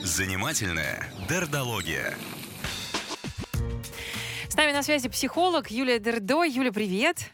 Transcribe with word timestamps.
Занимательная 0.00 1.06
дердология. 1.28 2.14
С 4.48 4.56
нами 4.56 4.72
на 4.72 4.82
связи 4.82 5.08
психолог 5.08 5.70
Юлия 5.70 5.98
Дердо. 5.98 6.42
Юля, 6.42 6.72
привет. 6.72 7.32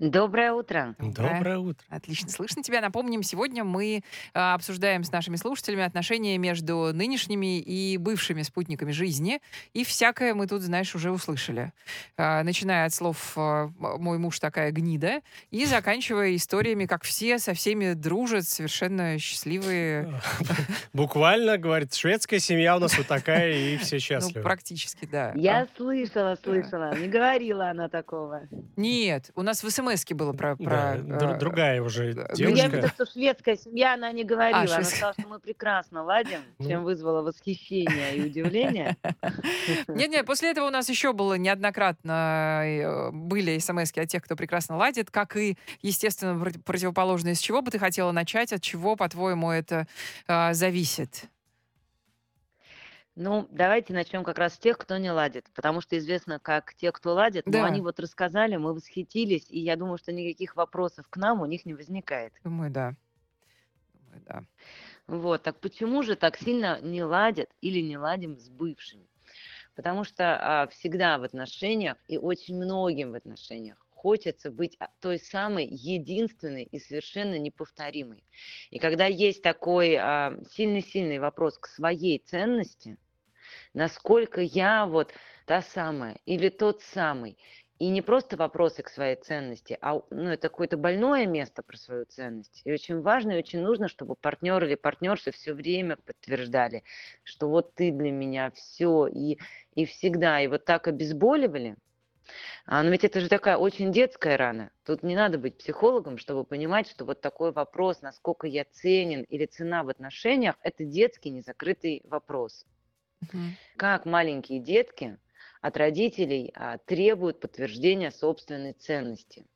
Доброе 0.00 0.54
утро. 0.54 0.94
Доброе 0.98 1.58
утро. 1.58 1.84
Отлично 1.90 2.30
слышно 2.30 2.62
тебя. 2.62 2.80
Напомним, 2.80 3.22
сегодня 3.22 3.64
мы 3.64 4.02
а, 4.32 4.54
обсуждаем 4.54 5.04
с 5.04 5.12
нашими 5.12 5.36
слушателями 5.36 5.82
отношения 5.82 6.38
между 6.38 6.88
нынешними 6.94 7.60
и 7.60 7.98
бывшими 7.98 8.40
спутниками 8.40 8.92
жизни. 8.92 9.42
И 9.74 9.84
всякое 9.84 10.32
мы 10.32 10.46
тут, 10.46 10.62
знаешь, 10.62 10.94
уже 10.94 11.10
услышали. 11.10 11.74
А, 12.16 12.42
начиная 12.44 12.86
от 12.86 12.94
слов 12.94 13.34
а, 13.36 13.70
«мой 13.78 14.16
муж 14.16 14.38
такая 14.40 14.72
гнида» 14.72 15.20
и 15.50 15.66
заканчивая 15.66 16.34
историями, 16.34 16.86
как 16.86 17.02
все 17.02 17.38
со 17.38 17.52
всеми 17.52 17.92
дружат, 17.92 18.48
совершенно 18.48 19.18
счастливые. 19.18 20.10
Буквально, 20.94 21.58
говорит, 21.58 21.92
шведская 21.92 22.38
семья 22.38 22.76
у 22.76 22.78
нас 22.78 22.96
вот 22.96 23.06
такая, 23.06 23.52
и 23.52 23.76
все 23.76 23.96
Ну, 24.00 24.00
счастливы. 24.00 24.42
практически, 24.42 25.04
да. 25.04 25.32
Я 25.34 25.68
слышала, 25.76 26.38
слышала. 26.42 26.96
Не 26.96 27.06
говорила 27.06 27.68
она 27.68 27.90
такого. 27.90 28.48
Нет, 28.76 29.30
у 29.34 29.42
нас 29.42 29.62
в 29.62 29.70
смс 29.70 29.89
было 30.14 30.32
про... 30.32 30.56
Да, 30.56 30.64
про, 30.64 30.96
дру- 31.00 31.34
а, 31.34 31.36
другая 31.36 31.82
уже 31.82 32.12
да, 32.14 32.28
Ну, 32.30 32.36
я 32.38 32.44
имею 32.50 32.56
в 32.56 32.72
виду, 32.72 32.76
девушка. 32.82 32.94
что 33.04 33.12
шведская 33.12 33.56
семья, 33.56 33.94
она 33.94 34.12
не 34.12 34.24
говорила. 34.24 34.58
Она 34.60 34.66
шведская. 34.66 34.84
сказала, 34.96 35.14
что 35.18 35.28
мы 35.28 35.38
прекрасно 35.40 36.02
ладим, 36.04 36.40
Ну. 36.58 36.68
чем 36.68 36.84
вызвало 36.84 37.22
восхищение 37.22 38.16
и 38.16 38.22
удивление. 38.24 38.96
Нет-нет, 39.88 40.26
после 40.26 40.50
этого 40.50 40.66
у 40.66 40.70
нас 40.70 40.88
еще 40.88 41.12
было 41.12 41.34
неоднократно 41.34 42.62
э, 42.64 43.10
были 43.12 43.58
смс 43.58 43.90
от 43.96 44.08
тех, 44.08 44.22
кто 44.22 44.36
прекрасно 44.36 44.76
ладит, 44.76 45.10
как 45.10 45.36
и, 45.36 45.56
естественно, 45.82 46.38
прот- 46.42 46.62
противоположное. 46.64 47.34
С 47.34 47.38
чего 47.40 47.62
бы 47.62 47.70
ты 47.70 47.78
хотела 47.78 48.12
начать? 48.12 48.52
От 48.52 48.62
чего, 48.62 48.96
по-твоему, 48.96 49.50
это 49.50 49.86
а, 50.26 50.52
зависит? 50.54 51.24
Ну, 53.22 53.46
давайте 53.50 53.92
начнем 53.92 54.24
как 54.24 54.38
раз 54.38 54.54
с 54.54 54.58
тех, 54.58 54.78
кто 54.78 54.96
не 54.96 55.10
ладит. 55.10 55.46
Потому 55.54 55.82
что 55.82 55.98
известно, 55.98 56.38
как 56.40 56.72
те, 56.72 56.90
кто 56.90 57.12
ладит, 57.12 57.44
Да. 57.44 57.58
но 57.58 57.64
они 57.66 57.82
вот 57.82 58.00
рассказали, 58.00 58.56
мы 58.56 58.72
восхитились, 58.72 59.44
и 59.50 59.60
я 59.60 59.76
думаю, 59.76 59.98
что 59.98 60.10
никаких 60.10 60.56
вопросов 60.56 61.06
к 61.06 61.18
нам 61.18 61.42
у 61.42 61.44
них 61.44 61.66
не 61.66 61.74
возникает. 61.74 62.32
Думаю, 62.42 62.70
да. 62.70 62.96
Думаю, 63.92 64.22
да. 64.26 64.42
Вот, 65.06 65.42
так 65.42 65.60
почему 65.60 66.02
же 66.02 66.16
так 66.16 66.38
сильно 66.38 66.80
не 66.80 67.04
ладят 67.04 67.50
или 67.60 67.80
не 67.80 67.98
ладим 67.98 68.38
с 68.38 68.48
бывшими? 68.48 69.06
Потому 69.76 70.04
что 70.04 70.62
а, 70.62 70.66
всегда 70.68 71.18
в 71.18 71.22
отношениях 71.24 71.98
и 72.08 72.16
очень 72.16 72.56
многим 72.56 73.12
в 73.12 73.16
отношениях 73.16 73.76
хочется 73.90 74.50
быть 74.50 74.76
а, 74.80 74.88
той 75.00 75.18
самой 75.18 75.66
единственной 75.66 76.62
и 76.62 76.78
совершенно 76.78 77.38
неповторимой. 77.38 78.24
И 78.70 78.78
когда 78.78 79.04
есть 79.04 79.42
такой 79.42 79.96
а, 79.96 80.38
сильный-сильный 80.52 81.18
вопрос 81.18 81.58
к 81.58 81.66
своей 81.66 82.18
ценности, 82.18 82.96
насколько 83.74 84.40
я 84.40 84.86
вот 84.86 85.12
та 85.46 85.62
самая 85.62 86.18
или 86.26 86.48
тот 86.48 86.82
самый, 86.82 87.38
и 87.80 87.88
не 87.88 88.02
просто 88.02 88.36
вопросы 88.36 88.82
к 88.82 88.90
своей 88.90 89.16
ценности, 89.16 89.78
а 89.80 90.02
ну, 90.10 90.28
это 90.28 90.50
какое-то 90.50 90.76
больное 90.76 91.24
место 91.26 91.62
про 91.62 91.78
свою 91.78 92.04
ценность. 92.04 92.60
И 92.64 92.72
очень 92.72 93.00
важно 93.00 93.32
и 93.32 93.38
очень 93.38 93.62
нужно, 93.62 93.88
чтобы 93.88 94.16
партнер 94.16 94.62
или 94.62 94.74
партнерша 94.74 95.32
все 95.32 95.54
время 95.54 95.96
подтверждали, 95.96 96.84
что 97.24 97.48
вот 97.48 97.74
ты 97.74 97.90
для 97.90 98.12
меня 98.12 98.50
все 98.50 99.06
и, 99.06 99.38
и 99.74 99.86
всегда. 99.86 100.42
И 100.42 100.46
вот 100.46 100.66
так 100.66 100.88
обезболивали. 100.88 101.76
А, 102.66 102.82
но 102.82 102.90
ведь 102.90 103.04
это 103.04 103.18
же 103.20 103.30
такая 103.30 103.56
очень 103.56 103.92
детская 103.92 104.36
рана. 104.36 104.70
Тут 104.84 105.02
не 105.02 105.16
надо 105.16 105.38
быть 105.38 105.56
психологом, 105.56 106.18
чтобы 106.18 106.44
понимать, 106.44 106.86
что 106.86 107.06
вот 107.06 107.22
такой 107.22 107.50
вопрос, 107.50 108.02
насколько 108.02 108.46
я 108.46 108.66
ценен 108.70 109.22
или 109.22 109.46
цена 109.46 109.84
в 109.84 109.88
отношениях, 109.88 110.56
это 110.60 110.84
детский 110.84 111.30
незакрытый 111.30 112.02
вопрос 112.04 112.66
Мгм. 113.22 113.56
как 113.76 114.06
маленькие 114.06 114.60
детки 114.60 115.18
от 115.60 115.76
родителей 115.76 116.52
а, 116.54 116.78
требуют 116.78 117.40
подтверждения 117.40 118.10
собственной 118.10 118.72
ценности. 118.74 119.46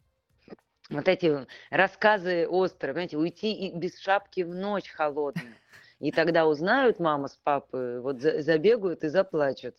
Вот 0.90 1.08
эти 1.08 1.46
рассказы 1.70 2.46
острые, 2.48 2.94
понимаете, 2.94 3.16
уйти 3.18 3.52
и 3.52 3.76
без 3.76 3.98
шапки 3.98 4.42
в 4.42 4.54
ночь 4.54 4.88
холодную. 4.90 5.60
И 5.98 6.10
тогда 6.12 6.46
узнают 6.46 6.98
мама 7.00 7.28
с 7.28 7.36
папой, 7.36 8.00
вот 8.00 8.20
за- 8.20 8.42
забегают 8.42 9.04
и 9.04 9.08
заплачут. 9.08 9.76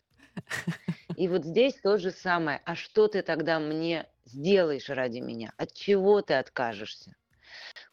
И 1.15 1.27
вот 1.27 1.43
здесь 1.45 1.81
то 1.81 1.97
же 1.97 2.11
самое. 2.11 2.61
А 2.63 2.75
что 2.75 3.07
ты 3.07 3.23
тогда 3.23 3.59
мне 3.59 4.07
сделаешь 4.23 4.87
ради 4.89 5.17
меня? 5.19 5.51
От 5.57 5.73
чего 5.73 6.21
ты 6.21 6.35
откажешься? 6.35 7.15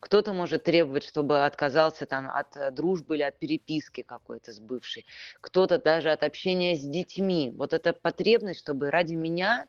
Кто-то 0.02 0.32
может 0.32 0.64
требовать, 0.64 1.04
чтобы 1.04 1.44
отказался 1.46 2.06
там 2.06 2.28
от 2.28 2.56
э, 2.56 2.72
дружбы 2.72 3.14
или 3.14 3.22
от 3.22 3.38
переписки 3.38 4.02
какой-то 4.02 4.52
с 4.52 4.58
бывшей. 4.58 5.06
Кто-то 5.40 5.78
даже 5.78 6.10
от 6.10 6.24
общения 6.24 6.74
с 6.74 6.80
детьми. 6.80 7.52
Вот 7.56 7.72
эта 7.72 7.92
потребность, 7.92 8.58
чтобы 8.58 8.90
ради 8.90 9.14
меня 9.14 9.66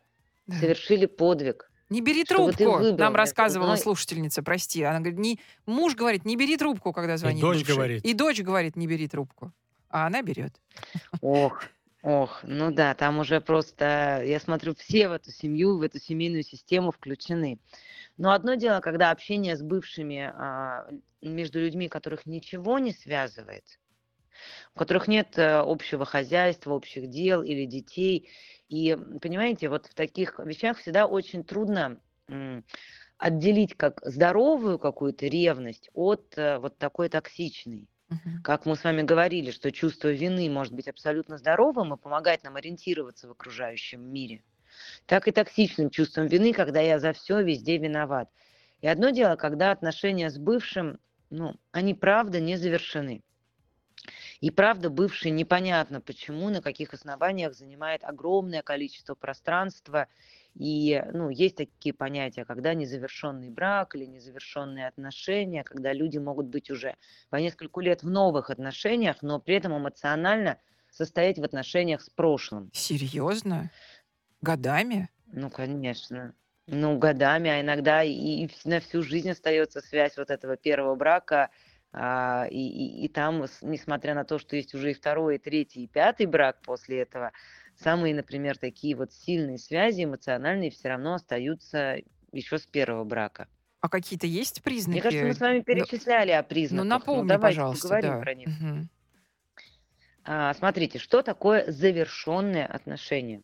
Да. 0.47 0.55
совершили 0.57 1.05
подвиг. 1.05 1.69
Не 1.89 2.01
бери 2.01 2.23
трубку, 2.23 2.79
нам 2.97 3.13
рассказывала 3.16 3.75
слушательница, 3.75 4.41
прости. 4.41 4.81
Она 4.81 4.99
говорит, 5.01 5.19
не, 5.19 5.39
муж 5.67 5.93
говорит, 5.93 6.25
не 6.25 6.35
бери 6.35 6.57
трубку, 6.57 6.93
когда 6.93 7.17
звонит 7.17 7.41
дочь 7.41 7.59
бывший. 7.59 7.75
говорит. 7.75 8.03
И 8.03 8.13
дочь 8.16 8.41
говорит, 8.41 8.75
не 8.75 8.88
бери 8.88 9.07
трубку. 9.07 9.51
А 9.89 10.07
она 10.07 10.23
берет. 10.23 10.59
Ох, 11.22 11.63
ох, 12.01 12.39
ну 12.41 12.72
да, 12.72 12.95
там 12.95 13.19
уже 13.19 13.39
просто, 13.39 14.23
я 14.25 14.39
смотрю, 14.39 14.73
все 14.73 15.07
в 15.09 15.11
эту 15.11 15.29
семью, 15.31 15.77
в 15.77 15.83
эту 15.83 15.99
семейную 15.99 16.41
систему 16.41 16.91
включены. 16.91 17.59
Но 18.18 18.31
одно 18.31 18.56
дело, 18.56 18.79
когда 18.79 19.12
общение 19.12 19.56
с 19.56 19.62
бывшими 19.62 20.31
а, 20.34 20.88
между 21.22 21.59
людьми, 21.59 21.90
которых 21.90 22.25
ничего 22.25 22.79
не 22.79 22.91
связывает, 22.91 23.63
у 24.75 24.79
которых 24.79 25.07
нет 25.07 25.38
э, 25.38 25.59
общего 25.59 26.06
хозяйства, 26.06 26.73
общих 26.73 27.09
дел 27.09 27.44
или 27.44 27.66
детей. 27.66 28.29
И, 28.68 28.97
понимаете, 29.22 29.69
вот 29.69 29.88
в 29.88 29.94
таких 29.94 30.40
вещах 30.40 30.78
всегда 30.78 31.06
очень 31.06 31.44
трудно 31.44 32.00
отделить 33.18 33.75
как 33.75 34.02
здоровую 34.03 34.79
какую-то 34.79 35.28
ревность 35.28 35.90
от 35.94 36.38
э, 36.38 36.57
вот 36.57 36.78
такой 36.78 37.09
токсичной. 37.09 37.88
Как 38.44 38.66
мы 38.66 38.75
с 38.75 38.84
вами 38.84 39.02
говорили, 39.02 39.50
что 39.52 39.72
чувство 39.72 40.09
вины 40.12 40.50
может 40.50 40.73
быть 40.73 40.88
абсолютно 40.88 41.38
здоровым 41.38 41.94
и 41.94 41.97
помогать 41.97 42.44
нам 42.44 42.57
ориентироваться 42.57 43.28
в 43.28 43.31
окружающем 43.31 44.03
мире, 44.03 44.44
так 45.06 45.28
и 45.28 45.31
токсичным 45.31 45.90
чувством 45.90 46.28
вины, 46.28 46.53
когда 46.53 46.80
я 46.80 47.00
за 47.00 47.14
все 47.14 47.41
везде 47.41 47.78
виноват. 47.78 48.30
И 48.81 48.88
одно 48.88 49.09
дело, 49.09 49.36
когда 49.36 49.72
отношения 49.72 50.30
с 50.30 50.38
бывшим, 50.38 51.00
ну, 51.30 51.56
они 51.72 51.94
правда 51.94 52.40
не 52.40 52.58
завершены. 52.58 53.24
И 54.41 54.52
правда, 54.52 54.90
бывший 54.90 55.31
непонятно 55.31 56.02
почему, 56.02 56.50
на 56.50 56.62
каких 56.62 56.94
основаниях 56.94 57.53
занимает 57.53 58.03
огромное 58.03 58.62
количество 58.62 59.16
пространства. 59.16 60.08
И 60.53 61.02
ну, 61.14 61.30
есть 61.30 61.56
такие 61.56 61.94
понятия, 61.94 62.44
когда 62.44 62.74
незавершенный 62.74 63.50
брак 63.50 63.96
или 63.96 64.06
незавершенные 64.06 64.88
отношения, 64.88 65.64
когда 65.64 65.94
люди 65.94 66.18
могут 66.18 66.47
быть 66.47 66.70
уже 66.70 66.96
по 67.30 67.38
нескольку 67.38 67.80
лет 67.80 68.03
в 68.03 68.09
новых 68.09 68.50
отношениях, 68.50 69.22
но 69.22 69.40
при 69.40 69.56
этом 69.56 69.78
эмоционально 69.78 70.59
состоять 70.91 71.40
в 71.40 71.44
отношениях 71.44 72.02
с 72.02 72.09
прошлым. 72.09 72.70
Серьезно? 72.74 73.72
Годами? 74.43 75.09
Ну, 75.27 75.49
конечно. 75.49 76.35
Ну, 76.67 76.97
годами, 76.97 77.49
а 77.49 77.61
иногда 77.61 78.03
и, 78.03 78.11
и 78.13 78.49
на 78.65 78.79
всю 78.79 79.01
жизнь 79.03 79.29
остается 79.29 79.81
связь 79.81 80.17
вот 80.17 80.29
этого 80.29 80.55
первого 80.55 80.95
брака. 80.95 81.49
а, 81.91 82.47
и, 82.49 82.57
и, 82.57 83.05
и 83.05 83.07
там, 83.09 83.45
несмотря 83.61 84.15
на 84.15 84.23
то, 84.23 84.39
что 84.39 84.55
есть 84.55 84.73
уже 84.73 84.91
и 84.91 84.93
второй, 84.93 85.35
и 85.35 85.39
третий, 85.39 85.83
и 85.83 85.87
пятый 85.87 86.25
брак 86.25 86.61
после 86.61 87.01
этого, 87.01 87.31
самые, 87.75 88.15
например, 88.15 88.57
такие 88.57 88.95
вот 88.95 89.11
сильные 89.13 89.57
связи 89.57 90.03
эмоциональные 90.05 90.71
все 90.71 90.89
равно 90.89 91.15
остаются 91.15 91.97
еще 92.31 92.57
с 92.57 92.65
первого 92.65 93.03
брака. 93.03 93.47
А 93.81 93.89
какие-то 93.89 94.25
есть 94.27 94.63
признаки? 94.63 94.93
Мне 94.93 95.01
кажется, 95.01 95.25
мы 95.25 95.33
с 95.33 95.39
вами 95.39 95.59
Ну, 95.59 95.63
перечисляли 95.65 96.31
о 96.31 96.41
Ну, 96.41 96.49
признаках. 96.49 96.84
напомни, 96.84 97.28
давайте 97.28 97.41
пожалуйста, 97.41 97.89
поговорим 97.89 98.01
да. 98.01 98.19
про 98.19 98.34
них. 98.35 98.49
Мгм. 98.49 98.89
А, 100.25 100.53
Смотрите, 100.53 100.99
что 100.99 101.22
такое 101.22 101.69
завершенные 101.72 102.66
отношения? 102.66 103.43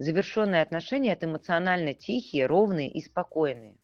Завершенные 0.00 0.62
отношения– 0.62 1.12
это 1.12 1.26
эмоционально 1.26 1.92
тихие, 1.92 2.46
ровные 2.46 2.90
и 2.90 3.02
спокойные. 3.02 3.76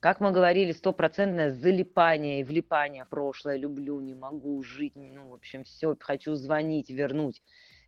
Как 0.00 0.20
мы 0.20 0.30
говорили, 0.30 0.72
стопроцентное 0.72 1.50
залипание 1.50 2.40
и 2.40 2.44
влипание 2.44 3.04
прошлое, 3.04 3.58
люблю, 3.58 4.00
не 4.00 4.14
могу 4.14 4.62
жить, 4.62 4.96
ну, 4.96 5.28
в 5.28 5.34
общем, 5.34 5.64
все, 5.64 5.94
хочу 6.00 6.34
звонить, 6.34 6.88
вернуть. 6.88 7.42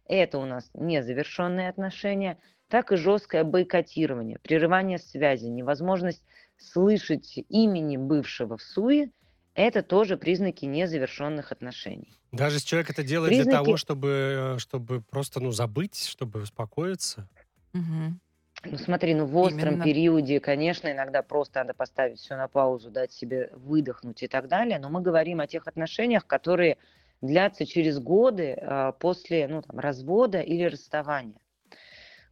Это 0.04 0.36
у 0.36 0.44
нас 0.44 0.70
незавершенные 0.74 1.70
отношения, 1.70 2.38
так 2.68 2.92
и 2.92 2.96
жесткое 2.96 3.44
бойкотирование, 3.44 4.38
прерывание 4.40 4.98
связи, 4.98 5.46
невозможность 5.46 6.22
слышать 6.58 7.38
имени 7.48 7.96
бывшего 7.96 8.58
в 8.58 8.62
суе– 8.62 9.12
это 9.54 9.82
тоже 9.82 10.16
признаки 10.16 10.64
незавершенных 10.64 11.52
отношений. 11.52 12.16
Даже 12.32 12.56
если 12.56 12.66
человек 12.68 12.90
это 12.90 13.02
делает 13.02 13.32
для 13.34 13.44
Признаки- 13.44 13.64
того, 13.64 13.76
чтобы, 13.76 14.08
э, 14.08 14.58
чтобы 14.58 15.02
просто 15.02 15.40
ну, 15.40 15.50
забыть, 15.50 16.06
чтобы 16.06 16.42
успокоиться. 16.42 17.28
Мгм. 17.72 18.20
Ну 18.64 18.76
смотри, 18.78 19.14
ну 19.14 19.24
в 19.24 19.36
остром 19.38 19.74
Именно. 19.74 19.84
периоде, 19.84 20.38
конечно, 20.38 20.92
иногда 20.92 21.22
просто 21.22 21.60
надо 21.60 21.72
поставить 21.72 22.18
все 22.18 22.36
на 22.36 22.46
паузу, 22.46 22.90
дать 22.90 23.10
себе 23.12 23.50
выдохнуть 23.54 24.22
и 24.22 24.28
так 24.28 24.48
далее, 24.48 24.78
но 24.78 24.90
мы 24.90 25.00
говорим 25.00 25.40
о 25.40 25.46
тех 25.46 25.66
отношениях, 25.66 26.26
которые 26.26 26.76
длятся 27.22 27.64
через 27.64 27.98
годы 27.98 28.52
а, 28.60 28.92
после 28.92 29.48
ну, 29.48 29.62
там, 29.62 29.78
развода 29.78 30.40
или 30.40 30.64
расставания. 30.64 31.40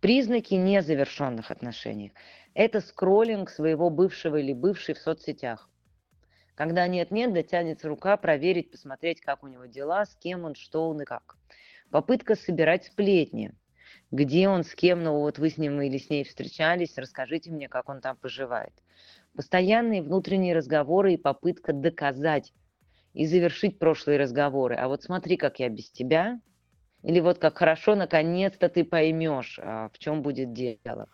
Признаки 0.01 0.55
незавершенных 0.55 1.51
отношений– 1.51 2.13
это 2.55 2.81
скроллинг 2.81 3.51
своего 3.51 3.91
бывшего 3.91 4.37
или 4.37 4.53
бывшей 4.53 4.95
в 4.95 4.99
соцсетях. 4.99 5.68
Когда 6.59 6.89
нет-нет, 6.89 7.33
дотянется 7.33 7.87
рука 7.87 8.17
проверить, 8.17 8.73
посмотреть, 8.73 9.21
как 9.21 9.45
у 9.45 9.47
него 9.47 9.67
дела, 9.67 10.05
с 10.05 10.17
кем 10.17 10.45
он, 10.45 10.57
что 10.57 10.89
он 10.89 11.01
и 11.01 11.05
как. 11.05 11.37
Попытка 11.93 12.35
собирать 12.35 12.85
сплетни. 12.85 13.53
Где 14.11 14.49
он, 14.49 14.65
с 14.65 14.75
кем, 14.75 15.05
ну 15.05 15.21
вот 15.21 15.39
вы 15.39 15.51
с 15.51 15.57
ним 15.57 15.81
или 15.81 15.99
с 15.99 16.11
ней 16.11 16.25
встречались, 16.25 16.99
расскажите 16.99 17.53
мне, 17.53 17.69
как 17.69 17.89
он 17.89 18.01
там 18.01 18.17
поживает. 18.17 18.73
Постоянные 19.37 20.03
внутренние 20.03 20.53
разговоры 20.53 21.13
и 21.13 21.17
попытка 21.17 21.73
доказать 21.73 22.53
и 23.15 23.25
завершить 23.25 23.79
прошлые 23.79 24.19
разговоры. 24.19 24.75
А 24.75 24.89
вот 24.89 25.05
смотри, 25.05 25.37
как 25.37 25.61
я 25.61 25.69
без 25.69 25.89
тебя, 25.91 26.41
или 27.05 27.21
вот 27.21 27.39
как 27.39 27.57
хорошо, 27.57 27.95
наконец-то 27.95 28.69
ты 28.69 28.83
поймешь, 28.83 29.61
а, 29.63 29.91
в 29.91 29.99
чем 30.01 30.23
будет 30.23 30.53
дело. 30.53 31.07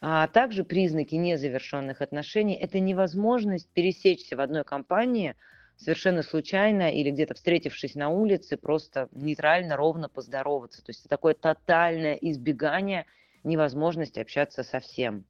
А 0.00 0.28
также 0.28 0.64
признаки 0.64 1.16
незавершенных 1.16 2.00
отношений– 2.00 2.54
это 2.60 2.78
невозможность 2.78 3.68
пересечься 3.70 4.36
в 4.36 4.40
одной 4.40 4.62
компании 4.62 5.34
совершенно 5.76 6.22
случайно 6.22 6.92
или 6.92 7.10
где-то 7.10 7.34
встретившись 7.34 7.94
на 7.94 8.08
улице, 8.08 8.56
просто 8.56 9.08
нейтрально, 9.12 9.76
ровно 9.76 10.08
поздороваться. 10.08 10.84
То 10.84 10.90
есть 10.90 11.08
такое 11.08 11.34
тотальное 11.34 12.14
избегание 12.14 13.06
невозможности 13.42 14.20
общаться 14.20 14.62
со 14.62 14.80
всем. 14.80 15.24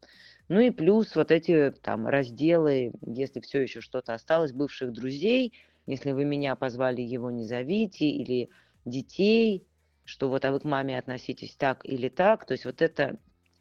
Ну 0.48 0.60
и 0.60 0.70
плюс 0.70 1.14
вот 1.16 1.30
эти 1.30 1.70
там 1.82 2.06
разделы, 2.06 2.92
если 3.06 3.40
все 3.40 3.62
еще 3.62 3.80
что-то 3.80 4.14
осталось, 4.14 4.52
бывших 4.52 4.92
друзей, 4.92 5.52
если 5.86 6.12
вы 6.12 6.24
меня 6.24 6.56
позвали, 6.56 7.00
его 7.00 7.30
не 7.30 7.44
зовите, 7.44 8.06
или 8.06 8.50
детей, 8.84 9.66
что 10.04 10.28
вот 10.28 10.44
а 10.44 10.52
вы 10.52 10.60
к 10.60 10.64
маме 10.64 10.98
относитесь 10.98 11.54
так 11.56 11.84
или 11.84 12.08
так. 12.08 12.46
То 12.46 12.52
есть 12.52 12.64
вот 12.64 12.80
это 12.80 13.18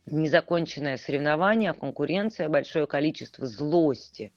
незаконченное 0.08 0.98
соревнование, 0.98 1.74
конкуренция, 1.74 2.50
большое 2.50 2.88
количество 2.88 3.46
злости 3.46 4.34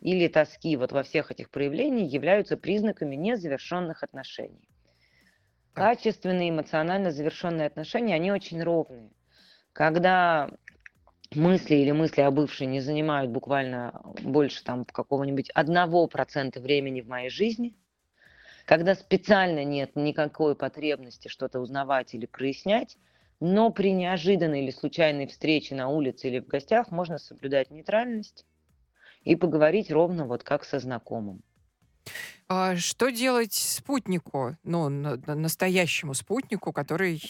или 0.00 0.28
тоски 0.28 0.76
вот 0.76 0.92
во 0.92 1.02
всех 1.02 1.30
этих 1.30 1.50
проявлениях 1.50 2.12
являются 2.12 2.56
признаками 2.56 3.16
незавершенных 3.16 4.02
отношений. 4.02 4.68
Качественные, 5.72 6.50
эмоционально 6.50 7.10
завершенные 7.10 7.66
отношения, 7.66 8.14
они 8.14 8.32
очень 8.32 8.62
ровные. 8.62 9.10
Когда 9.72 10.50
мысли 11.34 11.74
или 11.74 11.90
мысли 11.90 12.22
о 12.22 12.30
бывшей 12.30 12.66
не 12.66 12.80
занимают 12.80 13.30
буквально 13.30 14.00
больше 14.22 14.62
там 14.64 14.84
какого-нибудь 14.84 15.50
одного 15.50 16.06
процента 16.06 16.60
времени 16.60 17.00
в 17.00 17.08
моей 17.08 17.30
жизни, 17.30 17.74
когда 18.64 18.94
специально 18.94 19.64
нет 19.64 19.96
никакой 19.96 20.56
потребности 20.56 21.28
что-то 21.28 21.60
узнавать 21.60 22.14
или 22.14 22.26
прояснять, 22.26 22.96
но 23.40 23.70
при 23.70 23.92
неожиданной 23.92 24.62
или 24.62 24.70
случайной 24.70 25.26
встрече 25.26 25.74
на 25.74 25.88
улице 25.88 26.28
или 26.28 26.40
в 26.40 26.46
гостях 26.46 26.90
можно 26.90 27.18
соблюдать 27.18 27.70
нейтральность 27.70 28.46
и 29.22 29.36
поговорить 29.36 29.90
ровно 29.90 30.26
вот 30.26 30.42
как 30.42 30.64
со 30.64 30.78
знакомым. 30.78 31.42
А 32.48 32.76
что 32.76 33.10
делать 33.10 33.54
спутнику, 33.54 34.56
ну, 34.62 34.88
на- 34.88 35.16
на- 35.16 35.34
настоящему 35.34 36.14
спутнику, 36.14 36.72
который 36.72 37.20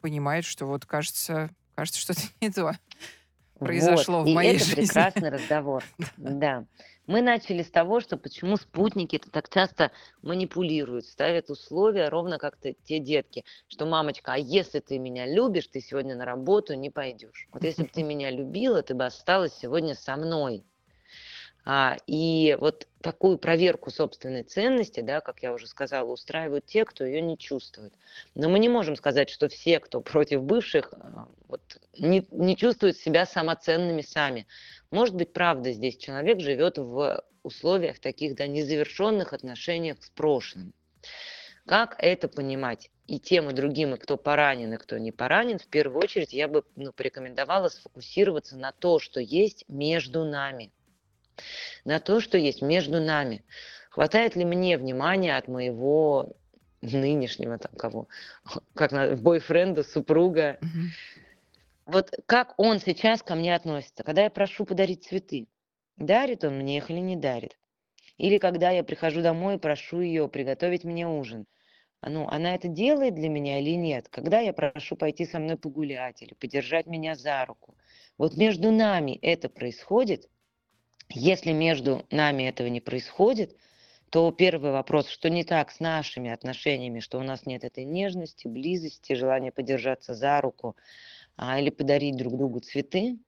понимает, 0.00 0.44
что 0.44 0.66
вот 0.66 0.86
кажется, 0.86 1.50
кажется, 1.74 2.00
что-то 2.00 2.20
не 2.40 2.50
то 2.50 2.72
произошло 3.58 4.20
вот. 4.20 4.30
в 4.30 4.34
моей 4.34 4.54
и 4.54 4.56
это 4.56 4.64
жизни. 4.64 4.80
прекрасный 4.82 5.30
разговор. 5.30 5.84
Да. 6.16 6.64
Мы 7.06 7.20
начали 7.20 7.62
с 7.62 7.70
того, 7.70 8.00
что 8.00 8.16
почему 8.16 8.56
спутники 8.56 9.16
это 9.16 9.30
так 9.30 9.50
часто 9.50 9.90
манипулируют, 10.22 11.04
ставят 11.04 11.50
условия, 11.50 12.08
ровно 12.08 12.38
как 12.38 12.56
то 12.56 12.72
те 12.72 12.98
детки, 12.98 13.44
что 13.68 13.84
мамочка, 13.84 14.32
а 14.32 14.38
если 14.38 14.80
ты 14.80 14.98
меня 14.98 15.26
любишь, 15.26 15.66
ты 15.66 15.80
сегодня 15.80 16.16
на 16.16 16.24
работу 16.24 16.72
не 16.74 16.88
пойдешь. 16.88 17.46
Вот 17.52 17.62
если 17.62 17.82
бы 17.82 17.90
ты 17.90 18.02
меня 18.02 18.30
любила, 18.30 18.82
ты 18.82 18.94
бы 18.94 19.04
осталась 19.04 19.52
сегодня 19.54 19.94
со 19.94 20.16
мной. 20.16 20.64
А, 21.66 21.96
и 22.06 22.56
вот 22.60 22.86
такую 23.00 23.38
проверку 23.38 23.90
собственной 23.90 24.42
ценности, 24.42 25.00
да, 25.00 25.20
как 25.20 25.42
я 25.42 25.52
уже 25.54 25.66
сказала, 25.66 26.10
устраивают 26.10 26.66
те, 26.66 26.84
кто 26.84 27.04
ее 27.04 27.22
не 27.22 27.38
чувствует. 27.38 27.94
Но 28.34 28.50
мы 28.50 28.58
не 28.58 28.68
можем 28.68 28.96
сказать, 28.96 29.30
что 29.30 29.48
все, 29.48 29.80
кто 29.80 30.02
против 30.02 30.42
бывших, 30.42 30.92
а, 30.92 31.26
вот, 31.48 31.62
не, 31.98 32.26
не 32.30 32.56
чувствуют 32.56 32.98
себя 32.98 33.24
самоценными 33.24 34.02
сами. 34.02 34.46
Может 34.90 35.14
быть, 35.14 35.32
правда, 35.32 35.72
здесь 35.72 35.96
человек 35.96 36.40
живет 36.40 36.76
в 36.76 37.24
условиях 37.42 37.98
таких 37.98 38.36
да, 38.36 38.46
незавершенных 38.46 39.32
отношениях 39.32 40.02
с 40.02 40.10
прошлым. 40.10 40.74
Как 41.66 41.96
это 41.98 42.28
понимать? 42.28 42.90
И 43.06 43.18
тем, 43.18 43.48
и 43.48 43.54
другим, 43.54 43.94
и 43.94 43.98
кто 43.98 44.18
поранен, 44.18 44.74
и 44.74 44.76
кто 44.76 44.98
не 44.98 45.12
поранен, 45.12 45.58
в 45.58 45.66
первую 45.66 46.02
очередь 46.02 46.34
я 46.34 46.46
бы 46.46 46.62
ну, 46.76 46.92
порекомендовала 46.92 47.70
сфокусироваться 47.70 48.58
на 48.58 48.72
то, 48.72 48.98
что 48.98 49.18
есть 49.18 49.64
между 49.66 50.26
нами– 50.26 50.70
на 51.84 52.00
то, 52.00 52.20
что 52.20 52.38
есть 52.38 52.62
между 52.62 53.00
нами. 53.00 53.44
Хватает 53.90 54.36
ли 54.36 54.44
мне 54.44 54.76
внимания 54.78 55.36
от 55.36 55.48
моего 55.48 56.36
нынешнего 56.82 57.58
там 57.58 57.72
кого, 57.76 58.08
как 58.74 58.92
на 58.92 59.16
бойфренда, 59.16 59.82
супруга. 59.82 60.58
Мгм. 60.60 60.90
Вот 61.86 62.10
как 62.26 62.54
он 62.56 62.80
сейчас 62.80 63.22
ко 63.22 63.34
мне 63.34 63.54
относится, 63.54 64.04
когда 64.04 64.22
я 64.24 64.30
прошу 64.30 64.64
подарить 64.64 65.04
цветы, 65.04 65.48
дарит 65.96 66.44
он 66.44 66.58
мне 66.58 66.78
их 66.78 66.90
или 66.90 66.98
не 66.98 67.16
дарит? 67.16 67.58
Или 68.16 68.38
когда 68.38 68.70
я 68.70 68.84
прихожу 68.84 69.22
домой 69.22 69.56
и 69.56 69.58
прошу 69.58 70.00
ее 70.00 70.28
приготовить 70.28 70.84
мне 70.84 71.06
ужин, 71.06 71.46
а, 72.00 72.10
ну, 72.10 72.28
она 72.28 72.54
это 72.54 72.68
делает 72.68 73.14
для 73.14 73.28
меня 73.28 73.60
или 73.60 73.76
нет? 73.76 74.08
Когда 74.08 74.40
я 74.40 74.52
прошу 74.52 74.96
пойти 74.96 75.26
со 75.26 75.38
мной 75.38 75.56
погулять 75.56 76.22
или 76.22 76.34
подержать 76.34 76.86
меня 76.86 77.16
за 77.16 77.44
руку? 77.44 77.76
Вот 78.18 78.36
между 78.36 78.70
нами 78.70 79.18
это 79.20 79.48
происходит, 79.48 80.28
если 81.10 81.52
между 81.52 82.06
нами 82.10 82.44
этого 82.44 82.68
не 82.68 82.80
происходит, 82.80 83.56
то 84.10 84.30
первый 84.30 84.70
вопрос, 84.70 85.08
что 85.08 85.28
не 85.28 85.44
так 85.44 85.70
с 85.70 85.80
нашими 85.80 86.30
отношениями, 86.30 87.00
что 87.00 87.18
у 87.18 87.22
нас 87.22 87.46
нет 87.46 87.64
этой 87.64 87.84
нежности, 87.84 88.46
близости, 88.46 89.14
желания 89.14 89.50
подержаться 89.50 90.14
за 90.14 90.40
руку 90.40 90.76
а, 91.36 91.58
или 91.60 91.70
подарить 91.70 92.16
друг 92.16 92.36
другу 92.36 92.60
цветы. 92.60 93.18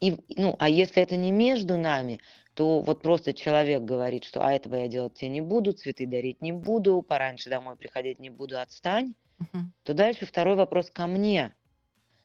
И, 0.00 0.16
ну, 0.36 0.56
а 0.58 0.68
если 0.68 1.02
это 1.02 1.16
не 1.16 1.30
между 1.32 1.76
нами, 1.76 2.20
то 2.54 2.80
вот 2.80 3.02
просто 3.02 3.32
человек 3.32 3.82
говорит, 3.82 4.24
что 4.24 4.44
а 4.44 4.52
этого 4.52 4.76
я 4.76 4.88
делать 4.88 5.14
тебе 5.14 5.30
не 5.30 5.40
буду, 5.40 5.72
цветы 5.72 6.06
дарить 6.06 6.42
не 6.42 6.52
буду, 6.52 7.02
пораньше 7.02 7.50
домой 7.50 7.76
приходить 7.76 8.18
не 8.18 8.30
буду, 8.30 8.60
отстань, 8.60 9.14
Мгм. 9.38 9.72
то 9.84 9.94
дальше 9.94 10.26
второй 10.26 10.56
вопрос 10.56 10.90
ко 10.90 11.06
мне. 11.06 11.54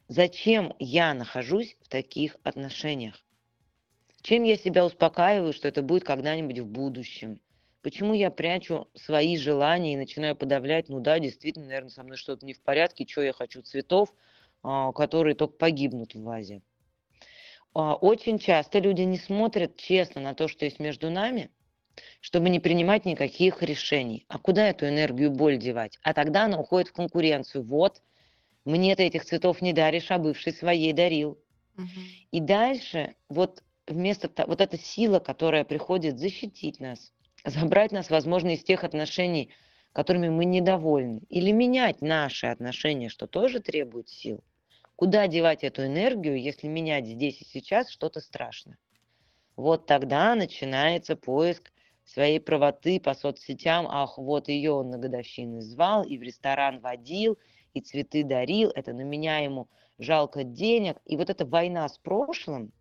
Зачем 0.07 0.73
я 0.79 1.13
нахожусь 1.13 1.77
в 1.81 1.89
таких 1.89 2.37
отношениях? 2.43 3.23
Чем 4.23 4.43
я 4.43 4.55
себя 4.55 4.85
успокаиваю, 4.85 5.51
что 5.51 5.67
это 5.67 5.81
будет 5.81 6.05
когда-нибудь 6.05 6.59
в 6.59 6.65
будущем? 6.65 7.41
Почему 7.81 8.13
я 8.13 8.31
прячу 8.31 8.87
свои 8.95 9.35
желания 9.35 9.93
и 9.93 9.97
начинаю 9.97 10.33
подавлять, 10.37 10.87
ну 10.87 11.01
да, 11.01 11.19
действительно, 11.19 11.65
наверное, 11.65 11.89
со 11.89 12.03
мной 12.03 12.15
что-то 12.15 12.45
не 12.45 12.53
в 12.53 12.61
порядке, 12.61 13.05
что 13.05 13.21
я 13.21 13.33
хочу 13.33 13.61
цветов, 13.61 14.13
а, 14.63 14.93
которые 14.93 15.35
только 15.35 15.57
погибнут 15.57 16.15
в 16.15 16.23
вазе. 16.23 16.61
А, 17.73 17.95
Очень 17.95 18.39
часто 18.39 18.79
люди 18.79 19.01
не 19.01 19.17
смотрят 19.17 19.75
честно 19.75 20.21
на 20.21 20.33
то, 20.33 20.47
что 20.47 20.63
есть 20.63 20.79
между 20.79 21.09
нами, 21.09 21.51
чтобы 22.21 22.49
не 22.49 22.61
принимать 22.61 23.03
никаких 23.03 23.61
решений. 23.61 24.25
А 24.29 24.39
куда 24.39 24.69
эту 24.69 24.87
энергию 24.87 25.31
боль 25.31 25.57
девать? 25.57 25.99
А 26.01 26.13
тогда 26.13 26.45
она 26.45 26.61
уходит 26.61 26.87
в 26.87 26.93
конкуренцию. 26.93 27.65
Вот, 27.65 28.01
мне 28.63 28.95
ты 28.95 29.03
этих 29.03 29.25
цветов 29.25 29.61
не 29.61 29.73
даришь, 29.73 30.11
а 30.11 30.17
бывший 30.17 30.53
своей 30.53 30.93
дарил. 30.93 31.37
Мгм. 31.75 31.89
И 32.31 32.39
дальше 32.39 33.15
вот 33.27 33.61
вместо 33.93 34.27
то- 34.27 34.45
вот 34.45 34.61
эта 34.61 34.77
сила, 34.77 35.19
которая 35.19 35.63
приходит 35.63 36.19
защитить 36.19 36.79
нас, 36.79 37.13
забрать 37.45 37.91
нас, 37.91 38.09
возможно, 38.09 38.49
из 38.49 38.63
тех 38.63 38.83
отношений, 38.83 39.49
которыми 39.93 40.29
мы 40.29 40.45
недовольны, 40.45 41.21
или 41.29 41.51
менять 41.51 42.01
наши 42.01 42.47
отношения, 42.47 43.09
что 43.09 43.27
тоже 43.27 43.59
требует 43.59 44.09
сил. 44.09 44.43
Куда 44.95 45.27
девать 45.27 45.63
эту 45.63 45.85
энергию, 45.85 46.39
если 46.39 46.67
менять 46.67 47.07
здесь 47.07 47.41
и 47.41 47.45
сейчас 47.45 47.89
что-то 47.89 48.19
страшно? 48.19 48.77
Вот 49.55 49.85
тогда 49.85 50.35
начинается 50.35 51.15
поиск 51.15 51.71
своей 52.05 52.39
правоты 52.39 52.99
по 52.99 53.13
соцсетям. 53.13 53.87
Ах, 53.89 54.17
вот 54.17 54.47
ее 54.49 54.71
он 54.71 54.89
на 54.89 54.97
годовщины 54.97 55.61
звал 55.61 56.03
и 56.03 56.17
в 56.17 56.23
ресторан 56.23 56.79
водил, 56.79 57.37
и 57.73 57.81
цветы 57.81 58.23
дарил. 58.23 58.71
Это 58.75 58.93
на 58.93 59.01
меня 59.01 59.39
ему 59.39 59.67
жалко 59.99 60.43
денег. 60.43 60.97
И 61.05 61.17
вот 61.17 61.29
эта 61.29 61.45
война 61.45 61.87
с 61.87 61.97
прошлым, 61.97 62.71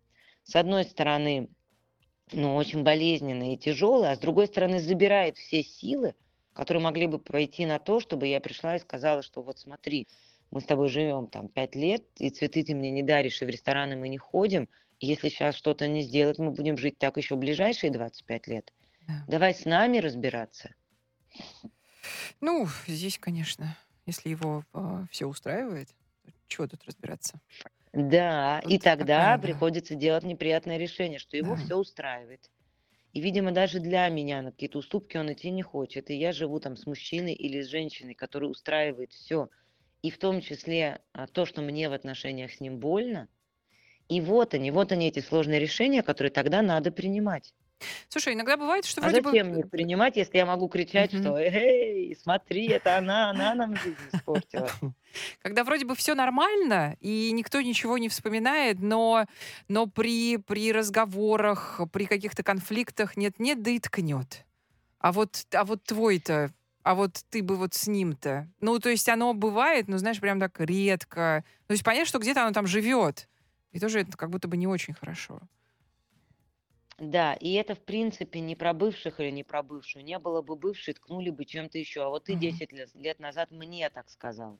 с 0.43 0.55
одной 0.55 0.83
стороны, 0.83 1.49
ну, 2.31 2.55
очень 2.55 2.83
болезненная 2.83 3.53
и 3.53 3.57
тяжелая, 3.57 4.11
а 4.11 4.15
с 4.15 4.19
другой 4.19 4.47
стороны, 4.47 4.79
забирает 4.79 5.37
все 5.37 5.63
силы, 5.63 6.15
которые 6.53 6.83
могли 6.83 7.07
бы 7.07 7.19
пойти 7.19 7.65
на 7.65 7.79
то, 7.79 7.99
чтобы 7.99 8.27
я 8.27 8.39
пришла 8.39 8.75
и 8.75 8.79
сказала, 8.79 9.21
что 9.21 9.41
вот 9.41 9.59
смотри, 9.59 10.07
мы 10.51 10.61
с 10.61 10.65
тобой 10.65 10.89
живем 10.89 11.27
там 11.27 11.47
пять 11.47 11.75
лет, 11.75 12.03
и 12.17 12.29
цветы 12.29 12.63
ты 12.63 12.75
мне 12.75 12.91
не 12.91 13.03
даришь, 13.03 13.41
и 13.41 13.45
в 13.45 13.49
рестораны 13.49 13.95
мы 13.95 14.09
не 14.09 14.17
ходим, 14.17 14.69
и 14.99 15.07
если 15.07 15.29
сейчас 15.29 15.55
что-то 15.55 15.87
не 15.87 16.01
сделать, 16.01 16.37
мы 16.37 16.51
будем 16.51 16.77
жить 16.77 16.97
так 16.97 17.17
еще 17.17 17.35
ближайшие 17.35 17.91
25 17.91 18.47
лет. 18.47 18.71
Да. 19.07 19.25
Давай 19.27 19.53
с 19.53 19.65
нами 19.65 19.97
разбираться. 19.97 20.73
Ну, 22.41 22.67
здесь, 22.85 23.17
конечно, 23.17 23.77
если 24.05 24.29
его 24.29 24.63
э, 24.73 25.05
все 25.09 25.25
устраивает, 25.25 25.89
чего 26.47 26.67
тут 26.67 26.83
разбираться? 26.85 27.39
Да, 27.93 28.63
и 28.67 28.77
Тут 28.77 28.95
тогда 28.95 28.97
такая, 28.97 29.37
да. 29.39 29.53
приходится 29.53 29.93
делать 29.95 30.23
неприятное 30.23 30.77
решение, 30.77 31.19
что 31.19 31.37
его 31.37 31.55
Да. 31.55 31.55
все 31.55 31.75
устраивает. 31.77 32.49
И, 33.13 33.21
видимо, 33.21 33.51
даже 33.51 33.79
для 33.79 34.09
меня 34.09 34.41
на 34.41 34.51
какие-то 34.51 34.79
уступки 34.79 35.17
он 35.17 35.33
идти 35.33 35.51
не 35.51 35.63
хочет. 35.63 36.09
И 36.09 36.15
я 36.15 36.33
живу 36.33 36.59
там 36.59 36.77
с 36.77 36.85
мужчиной 36.87 37.33
или 37.33 37.61
с 37.61 37.67
женщиной, 37.69 38.15
который 38.15 38.51
устраивает 38.51 39.13
все. 39.13 39.49
И 40.03 40.11
в 40.11 40.19
том 40.19 40.41
числе 40.41 41.03
а, 41.13 41.27
то, 41.27 41.45
что 41.45 41.61
мне 41.61 41.89
в 41.89 41.93
отношениях 41.93 42.51
с 42.53 42.61
ним 42.61 42.79
больно. 42.79 43.29
И 44.09 44.21
вот 44.21 44.53
они, 44.53 44.71
вот 44.71 44.91
они 44.91 45.09
эти 45.09 45.19
сложные 45.19 45.59
решения, 45.59 46.03
которые 46.03 46.31
тогда 46.31 46.61
надо 46.61 46.91
принимать. 46.91 47.53
Слушай, 48.09 48.33
иногда 48.33 48.57
бывает, 48.57 48.85
что 48.85 49.01
А 49.01 49.05
вроде 49.05 49.21
бы... 49.21 49.31
зачем 49.31 49.47
мне 49.47 49.61
их 49.61 49.69
принимать, 49.69 50.15
если 50.17 50.37
я 50.37 50.45
могу 50.45 50.67
кричать, 50.67 51.13
Мгм. 51.13 51.21
что 51.21 51.37
«Эй, 51.37 52.15
смотри, 52.21 52.67
это 52.67 52.97
она, 52.97 53.29
она 53.29 53.55
нам 53.55 53.75
жизнь 53.75 53.97
испортила». 54.11 54.69
когда 55.41 55.63
вроде 55.63 55.85
бы 55.85 55.95
все 55.95 56.15
нормально, 56.15 56.95
и 56.99 57.31
никто 57.33 57.61
ничего 57.61 57.97
не 57.97 58.09
вспоминает, 58.09 58.79
но, 58.79 59.25
но 59.67 59.87
при, 59.87 60.37
при 60.37 60.71
разговорах, 60.71 61.79
при 61.91 62.05
каких-то 62.05 62.43
конфликтах 62.43 63.17
нет-нет, 63.17 63.61
да 63.61 63.71
и 63.71 63.79
ткнет. 63.79 64.45
А 64.99 65.11
вот, 65.11 65.45
а 65.53 65.65
вот 65.65 65.83
твой-то, 65.83 66.51
а 66.83 66.95
вот 66.95 67.23
ты 67.29 67.43
бы 67.43 67.55
вот 67.55 67.73
с 67.73 67.87
ним-то. 67.87 68.47
Ну, 68.59 68.79
то 68.79 68.89
есть 68.89 69.07
оно 69.09 69.33
бывает, 69.33 69.87
но, 69.87 69.97
знаешь, 69.97 70.19
прям 70.19 70.39
так 70.39 70.59
редко. 70.59 71.43
То 71.67 71.73
есть 71.73 71.83
понятно, 71.83 72.05
что 72.07 72.19
где-то 72.19 72.43
оно 72.43 72.51
там 72.51 72.67
живет. 72.67 73.27
И 73.71 73.79
тоже 73.79 74.01
это 74.01 74.15
как 74.17 74.29
будто 74.29 74.47
бы 74.47 74.55
не 74.57 74.67
очень 74.67 74.93
хорошо. 74.93 75.39
Да, 76.97 77.33
и 77.35 77.51
это, 77.53 77.75
в 77.75 77.85
принципе, 77.85 78.39
не 78.39 78.55
про 78.55 78.73
бывших 78.73 79.19
или 79.19 79.29
не 79.29 79.43
про 79.43 79.61
бывшую. 79.61 80.03
Не 80.03 80.17
было 80.19 80.41
бы 80.41 80.55
бывшей, 80.55 80.95
ткнули 80.95 81.29
бы 81.29 81.45
чем-то 81.45 81.77
еще. 81.77 82.03
А 82.03 82.09
вот 82.09 82.23
ты 82.25 82.33
Мгм. 82.33 82.35
10 82.35 82.71
лет, 82.71 82.89
лет 82.95 83.19
назад 83.19 83.51
мне 83.51 83.89
так 83.91 84.09
сказал. 84.09 84.59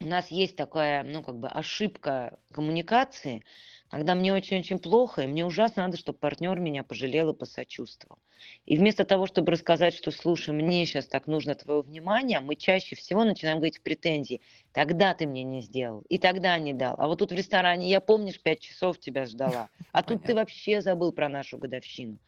У 0.00 0.06
нас 0.06 0.28
есть 0.30 0.56
такая, 0.56 1.02
ну, 1.04 1.22
как 1.24 1.38
бы 1.38 1.48
ошибка 1.48 2.38
коммуникации, 2.52 3.44
когда 3.90 4.14
мне 4.14 4.32
очень-очень 4.34 4.78
плохо, 4.78 5.22
и 5.22 5.26
мне 5.26 5.46
ужасно 5.46 5.84
надо, 5.84 5.96
чтобы 5.96 6.18
партнер 6.18 6.58
меня 6.58 6.84
пожалел 6.84 7.30
и 7.30 7.36
посочувствовал. 7.36 8.18
И 8.66 8.76
вместо 8.76 9.04
того, 9.04 9.26
чтобы 9.26 9.52
рассказать, 9.52 9.94
что, 9.94 10.10
слушай, 10.10 10.50
мне 10.50 10.84
сейчас 10.84 11.06
так 11.06 11.26
нужно 11.26 11.54
твое 11.54 11.80
внимание, 11.82 12.40
мы 12.40 12.54
чаще 12.54 12.96
всего 12.96 13.24
начинаем 13.24 13.58
говорить 13.58 13.78
в 13.78 13.82
претензии. 13.82 14.40
Тогда 14.72 15.14
ты 15.14 15.26
мне 15.26 15.42
не 15.42 15.62
сделал, 15.62 16.04
и 16.08 16.18
тогда 16.18 16.58
не 16.58 16.74
дал. 16.74 16.94
А 16.98 17.08
вот 17.08 17.18
тут 17.18 17.32
в 17.32 17.34
ресторане, 17.34 17.88
я, 17.88 18.00
помнишь, 18.00 18.40
пять 18.40 18.60
часов 18.60 18.98
тебя 18.98 19.26
ждала, 19.26 19.68
а 19.92 20.02
тут 20.02 20.22
ты 20.22 20.34
вообще 20.34 20.82
забыл 20.82 21.12
про 21.12 21.28
нашу 21.28 21.58
годовщину. 21.58 22.18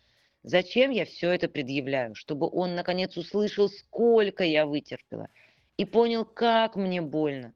Зачем 0.43 0.91
я 0.91 1.05
все 1.05 1.31
это 1.31 1.49
предъявляю? 1.49 2.15
Чтобы 2.15 2.49
он, 2.51 2.75
наконец, 2.75 3.17
услышал, 3.19 3.69
сколько 3.69 4.43
я 4.43 4.65
вытерпела, 4.65 5.29
и 5.77 5.85
понял, 5.85 6.25
как 6.25 6.77
мне 6.77 7.03
больно, 7.03 7.53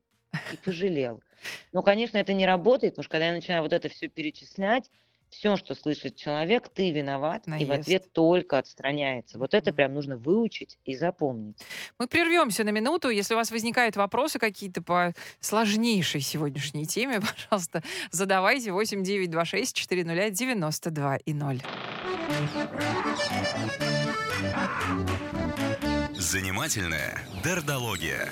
и 0.52 0.56
пожалел. 0.62 1.22
Но, 1.72 1.82
конечно, 1.82 2.18
это 2.18 2.32
не 2.32 2.46
работает, 2.46 2.94
потому 2.94 3.04
что 3.04 3.12
когда 3.12 3.26
я 3.26 3.32
начинаю 3.32 3.62
вот 3.62 3.72
это 3.72 3.88
все 3.88 4.08
перечислять, 4.08 4.90
все, 5.34 5.56
что 5.56 5.74
слышит 5.74 6.16
человек, 6.16 6.68
ты 6.68 6.92
виноват, 6.92 7.42
и 7.46 7.50
в 7.50 7.68
Наезд. 7.68 7.72
ответ 7.72 8.12
только 8.12 8.58
отстраняется. 8.58 9.38
Вот 9.38 9.52
это 9.52 9.72
прям 9.72 9.92
нужно 9.94 10.16
выучить 10.16 10.78
и 10.84 10.94
запомнить. 10.96 11.56
Мы 11.98 12.06
прервемся 12.06 12.64
на 12.64 12.70
минуту. 12.70 13.08
Если 13.08 13.34
у 13.34 13.36
вас 13.36 13.50
возникают 13.50 13.96
вопросы 13.96 14.38
какие-то 14.38 14.82
по 14.82 15.12
сложнейшей 15.40 16.20
сегодняшней 16.20 16.86
теме, 16.86 17.20
пожалуйста, 17.50 17.82
задавайте 18.10 18.72
8926 18.72 19.76
400 19.76 20.30
92 20.30 21.16
и 21.16 21.34
0. 21.34 21.62
Занимательная 26.16 27.20
дердология. 27.44 28.30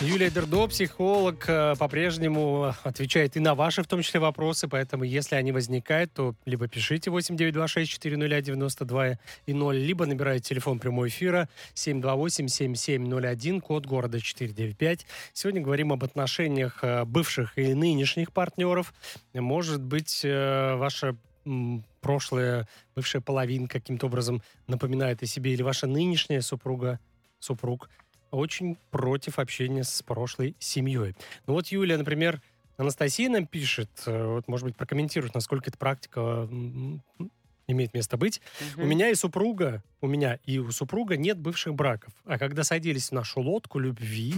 Юлия 0.00 0.30
Дердо, 0.30 0.68
психолог, 0.68 1.44
э, 1.48 1.74
по-прежнему 1.76 2.72
отвечает 2.84 3.36
и 3.36 3.40
на 3.40 3.56
ваши, 3.56 3.82
в 3.82 3.88
том 3.88 4.02
числе, 4.02 4.20
вопросы, 4.20 4.68
поэтому 4.68 5.02
если 5.02 5.34
они 5.34 5.50
возникают, 5.50 6.12
то 6.12 6.36
либо 6.44 6.68
пишите 6.68 7.10
8926-400-92 7.10 9.18
и 9.46 9.52
0, 9.52 9.76
либо 9.76 10.06
набирайте 10.06 10.50
телефон 10.50 10.78
прямого 10.78 11.08
эфира 11.08 11.48
728-7701, 11.74 13.60
код 13.60 13.86
города 13.86 14.20
495. 14.20 15.04
Сегодня 15.32 15.62
говорим 15.62 15.92
об 15.92 16.04
отношениях 16.04 16.78
э, 16.82 17.04
бывших 17.04 17.58
и 17.58 17.74
нынешних 17.74 18.32
партнеров. 18.32 18.94
Может 19.34 19.82
быть, 19.82 20.20
э, 20.22 20.76
ваша 20.76 21.16
прошлая 22.00 22.68
бывшая 22.94 23.20
половинка 23.20 23.80
каким-то 23.80 24.06
образом 24.06 24.42
напоминает 24.68 25.24
о 25.24 25.26
себе, 25.26 25.54
или 25.54 25.62
ваша 25.62 25.88
нынешняя 25.88 26.40
супруга, 26.40 27.00
супруг 27.40 27.88
очень 28.30 28.76
против 28.90 29.38
общения 29.38 29.84
с 29.84 30.02
прошлой 30.02 30.56
семьей. 30.58 31.14
Ну 31.46 31.54
вот 31.54 31.68
Юлия, 31.68 31.96
например, 31.96 32.40
Анастасия 32.76 33.28
нам 33.28 33.46
пишет, 33.46 33.90
э, 34.06 34.24
вот, 34.26 34.46
может 34.48 34.64
быть, 34.66 34.76
прокомментирует, 34.76 35.34
насколько 35.34 35.68
эта 35.70 35.78
практика 35.78 36.48
имеет 37.66 37.92
место 37.92 38.16
быть. 38.16 38.40
У 38.76 38.80
Мгм. 38.80 38.88
меня 38.88 39.10
и 39.10 39.14
супруга, 39.14 39.82
у 40.00 40.06
меня 40.06 40.38
и 40.46 40.58
у 40.58 40.70
супруга 40.70 41.16
нет 41.16 41.38
бывших 41.38 41.74
браков. 41.74 42.12
А 42.24 42.38
когда 42.38 42.64
садились 42.64 43.08
в 43.10 43.12
нашу 43.12 43.40
лодку 43.40 43.78
любви, 43.78 44.34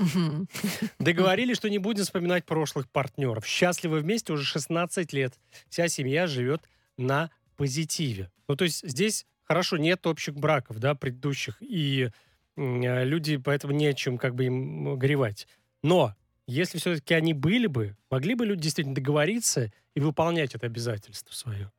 договорились, 0.98 1.56
что 1.56 1.70
не 1.70 1.78
будем 1.78 2.04
вспоминать 2.04 2.44
прошлых 2.44 2.88
партнеров. 2.90 3.46
Счастливы 3.46 4.00
вместе 4.00 4.32
уже 4.32 4.44
16 4.44 5.12
лет. 5.12 5.34
Вся 5.68 5.88
семья 5.88 6.26
живет 6.26 6.62
на 6.96 7.30
позитиве. 7.56 8.30
Ну, 8.48 8.56
то 8.56 8.64
есть 8.64 8.86
здесь 8.88 9.26
хорошо, 9.44 9.76
нет 9.76 10.06
общих 10.06 10.34
браков, 10.34 10.78
да, 10.78 10.94
предыдущих, 10.94 11.56
и 11.60 12.10
люди 12.56 13.36
поэтому 13.36 13.72
не 13.72 13.86
о 13.86 13.94
чем 13.94 14.18
как 14.18 14.34
бы 14.34 14.46
им 14.46 14.98
горевать. 14.98 15.46
Но 15.82 16.14
если 16.46 16.78
все-таки 16.78 17.14
они 17.14 17.32
были 17.32 17.66
бы, 17.66 17.96
могли 18.10 18.34
бы 18.34 18.44
люди 18.46 18.62
действительно 18.62 18.94
договориться 18.94 19.72
и 19.94 20.00
выполнять 20.00 20.54
это 20.54 20.66
обязательство 20.66 21.32
свое? 21.32 21.70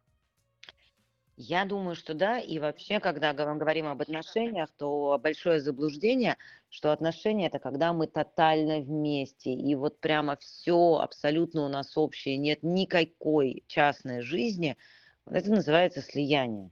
Я 1.37 1.65
думаю, 1.65 1.95
что 1.95 2.13
да. 2.13 2.39
И 2.39 2.59
вообще, 2.59 2.99
когда 2.99 3.33
мы 3.33 3.57
говорим 3.57 3.87
об 3.87 4.01
отношениях, 4.01 4.69
то 4.77 5.19
большое 5.21 5.59
заблуждение, 5.59 6.37
что 6.69 6.91
отношения 6.91 7.47
это 7.47 7.57
когда 7.57 7.93
мы 7.93 8.07
тотально 8.07 8.79
вместе. 8.79 9.51
И 9.51 9.73
вот 9.75 9.99
прямо 9.99 10.37
все 10.37 10.99
абсолютно 11.01 11.65
у 11.65 11.67
нас 11.67 11.97
общее, 11.97 12.37
нет 12.37 12.59
никакой 12.61 13.63
частной 13.67 14.21
жизни. 14.21 14.77
Это 15.25 15.49
называется 15.49 16.01
слияние. 16.01 16.71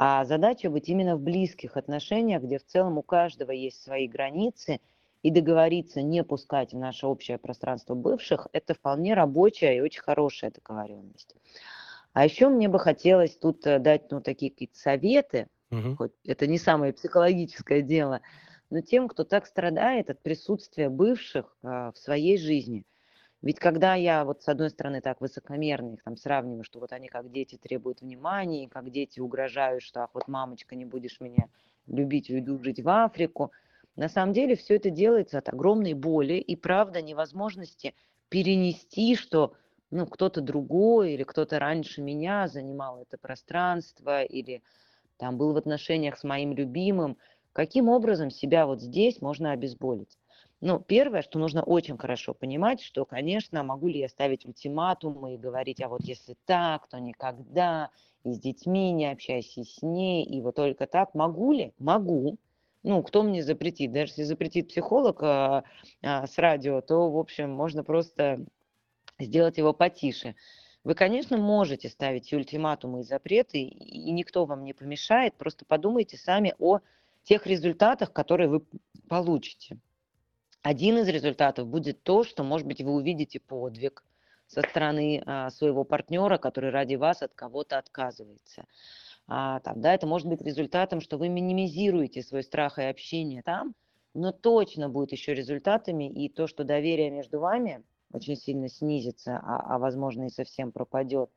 А 0.00 0.24
задача 0.24 0.70
быть 0.70 0.88
именно 0.88 1.16
в 1.16 1.20
близких 1.20 1.76
отношениях, 1.76 2.44
где 2.44 2.58
в 2.58 2.64
целом 2.64 2.98
у 2.98 3.02
каждого 3.02 3.50
есть 3.50 3.82
свои 3.82 4.06
границы, 4.06 4.80
и 5.24 5.30
договориться 5.32 6.02
не 6.02 6.22
пускать 6.22 6.72
в 6.72 6.78
наше 6.78 7.08
общее 7.08 7.36
пространство 7.36 7.96
бывших, 7.96 8.46
это 8.52 8.74
вполне 8.74 9.14
рабочая 9.14 9.76
и 9.76 9.80
очень 9.80 10.00
хорошая 10.02 10.52
договоренность. 10.52 11.34
А 12.12 12.24
еще 12.24 12.48
мне 12.48 12.68
бы 12.68 12.78
хотелось 12.78 13.36
тут 13.36 13.66
э, 13.66 13.80
дать 13.80 14.12
ну, 14.12 14.20
такие 14.20 14.52
какие-то 14.52 14.78
советы, 14.78 15.48
Мгм. 15.70 15.98
хоть 15.98 16.12
это 16.24 16.46
не 16.46 16.58
самое 16.58 16.92
психологическое 16.92 17.82
дело, 17.82 18.20
но 18.70 18.80
тем, 18.80 19.08
кто 19.08 19.24
так 19.24 19.46
страдает 19.46 20.10
от 20.10 20.22
присутствия 20.22 20.90
бывших 20.90 21.56
а, 21.64 21.90
в 21.90 21.98
своей 21.98 22.38
жизни. 22.38 22.84
Ведь 23.40 23.60
когда 23.60 23.94
я 23.94 24.24
вот 24.24 24.42
с 24.42 24.48
одной 24.48 24.70
стороны 24.70 25.00
так 25.00 25.20
высокомерно 25.20 25.94
их 25.94 26.02
там 26.02 26.16
сравниваю, 26.16 26.64
что 26.64 26.80
вот 26.80 26.92
они 26.92 27.08
как 27.08 27.30
дети 27.30 27.56
требуют 27.56 28.00
внимания, 28.00 28.64
и 28.64 28.68
как 28.68 28.90
дети 28.90 29.20
угрожают, 29.20 29.82
что 29.82 30.02
ах 30.02 30.10
вот 30.14 30.26
мамочка, 30.26 30.74
не 30.74 30.84
будешь 30.84 31.20
меня 31.20 31.48
любить, 31.86 32.30
уйду 32.30 32.62
жить 32.62 32.80
в 32.82 32.88
Африку. 32.88 33.52
На 33.96 34.08
самом 34.08 34.32
деле 34.32 34.56
все 34.56 34.76
это 34.76 34.90
делается 34.90 35.38
от 35.38 35.48
огромной 35.48 35.94
боли 35.94 36.34
и 36.34 36.56
правда 36.56 37.00
невозможности 37.00 37.94
перенести, 38.28 39.14
что 39.14 39.54
ну, 39.90 40.06
кто-то 40.06 40.40
другой 40.40 41.12
или 41.14 41.22
кто-то 41.22 41.58
раньше 41.58 42.02
меня 42.02 42.48
занимал 42.48 43.00
это 43.00 43.18
пространство 43.18 44.22
или 44.22 44.62
там 45.18 45.38
был 45.38 45.52
в 45.52 45.56
отношениях 45.56 46.18
с 46.18 46.24
моим 46.24 46.54
любимым. 46.54 47.18
Каким 47.52 47.88
образом 47.88 48.30
себя 48.30 48.66
вот 48.66 48.80
здесь 48.82 49.20
можно 49.22 49.52
обезболить? 49.52 50.18
Ну, 50.60 50.80
первое, 50.80 51.22
что 51.22 51.38
нужно 51.38 51.62
очень 51.62 51.96
хорошо 51.96 52.34
понимать, 52.34 52.80
что, 52.80 53.04
конечно, 53.04 53.62
могу 53.62 53.86
ли 53.86 54.00
я 54.00 54.08
ставить 54.08 54.44
ультиматумы 54.44 55.34
и 55.34 55.38
говорить, 55.38 55.80
а 55.80 55.88
вот 55.88 56.02
если 56.02 56.36
так, 56.46 56.88
то 56.88 56.98
никогда, 56.98 57.90
и 58.24 58.32
с 58.32 58.40
детьми 58.40 58.90
не 58.90 59.06
общайся 59.06 59.62
с 59.62 59.82
ней, 59.82 60.24
и 60.24 60.40
вот 60.40 60.56
только 60.56 60.88
так. 60.88 61.14
Могу 61.14 61.52
ли? 61.52 61.74
Могу. 61.78 62.38
Ну, 62.82 63.02
кто 63.04 63.22
мне 63.22 63.44
запретит? 63.44 63.92
Даже 63.92 64.12
если 64.12 64.24
запретит 64.24 64.68
психолог 64.68 65.22
а, 65.22 65.62
а, 66.02 66.26
с 66.26 66.36
радио, 66.38 66.80
то, 66.80 67.08
в 67.08 67.18
общем, 67.18 67.50
можно 67.52 67.84
просто 67.84 68.44
сделать 69.20 69.58
его 69.58 69.72
потише. 69.72 70.34
Вы, 70.82 70.94
конечно, 70.94 71.36
можете 71.36 71.88
ставить 71.88 72.32
и 72.32 72.36
ультиматумы 72.36 73.00
и 73.00 73.04
запреты, 73.04 73.60
и 73.60 74.10
никто 74.10 74.44
вам 74.44 74.64
не 74.64 74.72
помешает. 74.72 75.34
Просто 75.34 75.64
подумайте 75.64 76.16
сами 76.16 76.54
о 76.58 76.80
тех 77.22 77.46
результатах, 77.46 78.12
которые 78.12 78.48
вы 78.48 78.62
получите. 79.08 79.78
Один 80.62 80.98
из 80.98 81.08
результатов 81.08 81.66
будет 81.66 82.02
то, 82.02 82.24
что, 82.24 82.42
может 82.42 82.66
быть, 82.66 82.80
вы 82.80 82.92
увидите 82.92 83.40
подвиг 83.40 84.04
со 84.46 84.62
стороны 84.62 85.22
а, 85.24 85.50
своего 85.50 85.84
партнера, 85.84 86.38
который 86.38 86.70
ради 86.70 86.96
вас 86.96 87.22
от 87.22 87.34
кого-то 87.34 87.78
отказывается. 87.78 88.64
А, 89.26 89.60
тогда 89.60 89.94
это 89.94 90.06
может 90.06 90.26
быть 90.26 90.40
результатом, 90.40 91.00
что 91.00 91.18
вы 91.18 91.28
минимизируете 91.28 92.22
свой 92.22 92.42
страх 92.42 92.78
и 92.78 92.84
общение 92.84 93.42
там, 93.42 93.74
но 94.14 94.32
точно 94.32 94.88
будет 94.88 95.12
еще 95.12 95.34
результатами 95.34 96.10
и 96.10 96.28
то, 96.28 96.46
что 96.46 96.64
доверие 96.64 97.10
между 97.10 97.38
вами 97.38 97.84
очень 98.12 98.36
сильно 98.36 98.68
снизится, 98.68 99.36
а, 99.36 99.74
а 99.74 99.78
возможно 99.78 100.24
и 100.24 100.30
совсем 100.30 100.72
пропадет. 100.72 101.30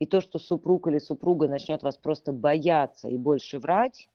И 0.00 0.06
то, 0.06 0.20
что 0.20 0.38
супруг 0.38 0.88
или 0.88 0.98
супруга 0.98 1.48
начнет 1.48 1.82
вас 1.82 1.96
просто 1.96 2.32
бояться 2.32 3.08
и 3.08 3.16
больше 3.16 3.58
врать, 3.58 4.08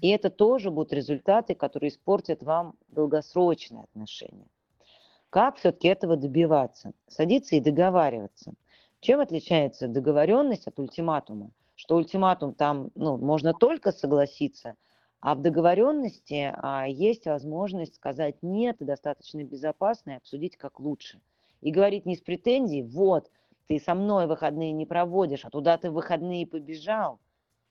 и 0.00 0.08
это 0.08 0.30
тоже 0.30 0.70
будут 0.70 0.92
результаты, 0.92 1.54
которые 1.54 1.90
испортят 1.90 2.42
вам 2.42 2.74
долгосрочные 2.88 3.84
отношения. 3.84 4.46
Как 5.30 5.56
все-таки 5.56 5.88
этого 5.88 6.16
добиваться? 6.16 6.92
Садиться 7.08 7.56
и 7.56 7.60
договариваться. 7.60 8.54
Чем 9.00 9.20
отличается 9.20 9.88
договоренность 9.88 10.66
от 10.66 10.78
ультиматума? 10.78 11.50
Что 11.74 11.96
ультиматум 11.96 12.54
там 12.54 12.90
ну, 12.94 13.16
можно 13.18 13.52
только 13.52 13.90
согласиться, 13.90 14.76
а 15.20 15.34
в 15.34 15.42
договоренности 15.42 16.54
а, 16.54 16.86
есть 16.86 17.26
возможность 17.26 17.96
сказать 17.96 18.36
нет, 18.42 18.80
и 18.80 18.84
достаточно 18.84 19.42
безопасно, 19.42 20.12
и 20.12 20.16
обсудить 20.16 20.56
как 20.56 20.78
лучше. 20.78 21.20
И 21.62 21.70
говорить 21.70 22.06
не 22.06 22.14
с 22.14 22.20
претензией, 22.20 22.82
вот, 22.82 23.30
ты 23.66 23.80
со 23.80 23.94
мной 23.94 24.26
выходные 24.26 24.72
не 24.72 24.86
проводишь, 24.86 25.44
а 25.44 25.50
туда 25.50 25.78
ты 25.78 25.90
выходные 25.90 26.46
побежал. 26.46 27.18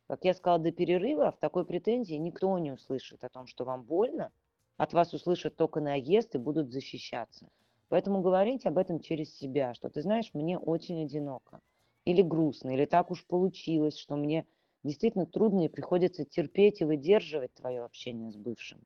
Как 0.08 0.26
я 0.26 0.34
сказала 0.34 0.60
до 0.62 0.72
перерыва, 0.72 1.32
в 1.32 1.38
такой 1.38 1.66
претензии 1.66 2.16
никто 2.16 2.58
не 2.60 2.72
услышит 2.72 3.24
о 3.24 3.30
том, 3.30 3.48
что 3.48 3.64
вам 3.64 3.84
больно. 3.84 4.32
От 4.78 4.94
вас 4.94 5.14
услышат 5.14 5.56
только 5.56 5.80
наезд 5.80 6.36
и 6.36 6.40
будут 6.40 6.72
защищаться. 6.72 7.50
Поэтому 7.90 8.22
говорить 8.22 8.66
об 8.66 8.78
этом 8.78 9.00
через 9.00 9.36
себя, 9.38 9.74
что 9.74 9.90
ты 9.90 10.02
знаешь, 10.02 10.32
мне 10.34 10.58
очень 10.58 11.04
одиноко. 11.04 11.62
Или 12.06 12.22
грустно, 12.22 12.72
или 12.72 12.86
так 12.86 13.12
уж 13.12 13.26
получилось, 13.26 13.98
что 13.98 14.16
мне 14.16 14.46
действительно 14.84 15.26
трудно 15.26 15.66
и 15.66 15.70
приходится 15.70 16.26
терпеть 16.26 16.82
и 16.82 16.86
выдерживать 16.86 17.54
твое 17.54 17.84
общение 17.84 18.32
с 18.32 18.36
бывшим. 18.36 18.80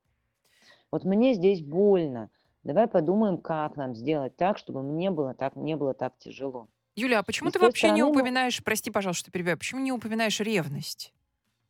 Вот 0.91 1.03
мне 1.03 1.33
здесь 1.33 1.61
больно. 1.61 2.29
Давай 2.63 2.87
подумаем, 2.87 3.37
как 3.37 3.75
нам 3.75 3.95
сделать 3.95 4.35
так, 4.35 4.57
чтобы 4.57 4.83
мне 4.83 5.09
было 5.09 5.33
так, 5.33 5.55
не 5.55 5.75
было 5.75 5.93
так 5.93 6.17
тяжело. 6.17 6.67
Юля, 6.97 7.19
а 7.19 7.23
почему 7.23 7.51
ты 7.51 7.59
вообще 7.59 7.87
стороны, 7.87 7.95
не 7.97 8.03
упоминаешь, 8.03 8.63
прости, 8.63 8.89
пожалуйста, 8.89 9.25
что 9.25 9.31
перебиваю, 9.31 9.57
почему 9.59 9.81
не 9.81 9.91
упоминаешь 9.91 10.39
ревность? 10.39 11.13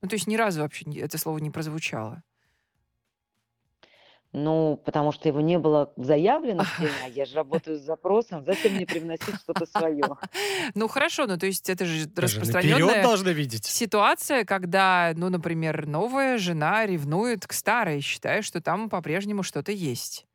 Ну, 0.01 0.07
то 0.07 0.15
есть 0.15 0.25
ни 0.25 0.37
разу 0.37 0.61
вообще 0.61 0.85
это 0.99 1.17
слово 1.17 1.39
не 1.39 1.51
прозвучало. 1.51 2.23
Ну, 4.31 4.81
потому 4.85 5.11
что 5.11 5.27
его 5.27 5.41
не 5.41 5.57
было 5.57 5.91
в 5.97 6.03
заявленности, 6.03 6.89
а 7.03 7.09
я 7.09 7.25
же 7.25 7.35
работаю 7.35 7.77
с 7.77 7.81
запросом, 7.81 8.45
зачем 8.45 8.73
мне 8.73 8.85
привносить 8.85 9.35
что-то 9.41 9.65
свое? 9.65 10.03
Ну, 10.75 10.87
хорошо, 10.87 11.25
ну, 11.27 11.37
то 11.37 11.45
есть 11.45 11.69
это 11.69 11.85
же 11.85 12.07
распространенная 12.15 13.03
должны 13.03 13.29
видеть. 13.29 13.65
ситуация, 13.65 14.45
когда, 14.45 15.13
ну, 15.15 15.29
например, 15.29 15.87
новая 15.87 16.37
жена 16.37 16.85
ревнует 16.85 17.47
к 17.47 17.53
старой, 17.53 18.01
считая, 18.01 18.41
что 18.41 18.61
там 18.61 18.89
по-прежнему 18.89 19.43
что-то 19.43 19.71
есть. 19.71 20.26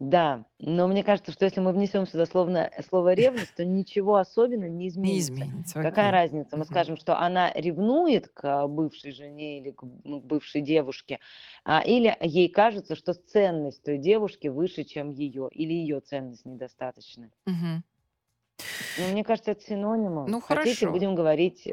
Да, 0.00 0.46
но 0.58 0.88
мне 0.88 1.04
кажется, 1.04 1.30
что 1.30 1.44
если 1.44 1.60
мы 1.60 1.72
внесем 1.74 2.06
сюда 2.06 2.24
словно, 2.24 2.70
слово 2.88 3.12
ревность, 3.12 3.54
то 3.54 3.66
ничего 3.66 4.16
особенного 4.16 4.70
не 4.70 4.88
изменится. 4.88 5.32
Не 5.32 5.42
изменится. 5.42 5.74
Какая 5.74 6.08
окей. 6.08 6.20
разница? 6.20 6.56
Мы 6.56 6.64
скажем, 6.64 6.96
что 6.96 7.18
она 7.18 7.52
ревнует 7.52 8.28
к 8.28 8.66
бывшей 8.66 9.12
жене 9.12 9.58
или 9.58 9.72
к 9.72 9.82
ну, 10.04 10.20
бывшей 10.20 10.62
девушке, 10.62 11.20
а, 11.64 11.82
или 11.82 12.16
ей 12.22 12.48
кажется, 12.48 12.96
что 12.96 13.12
ценность 13.12 13.82
той 13.84 13.98
девушки 13.98 14.48
выше, 14.48 14.84
чем 14.84 15.10
ее, 15.10 15.50
или 15.52 15.74
ее 15.74 16.00
ценность 16.00 16.46
недостаточна. 16.46 17.30
Угу. 17.46 17.82
Ну, 19.00 19.12
мне 19.12 19.22
кажется, 19.22 19.50
это 19.50 19.60
синонимы. 19.62 20.26
Ну, 20.26 20.40
Хотите, 20.40 20.76
хорошо. 20.76 20.92
будем 20.92 21.14
говорить 21.14 21.68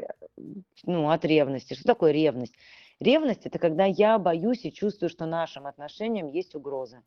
ну, 0.84 1.08
от 1.08 1.24
ревности. 1.24 1.72
Что 1.72 1.84
такое 1.84 2.12
ревность? 2.12 2.54
Ревность– 3.00 3.40
это 3.46 3.58
когда 3.58 3.86
я 3.86 4.18
боюсь 4.18 4.66
и 4.66 4.72
чувствую, 4.72 5.08
что 5.08 5.24
нашим 5.24 5.66
отношениям 5.66 6.26
есть 6.26 6.54
угроза. 6.54 7.02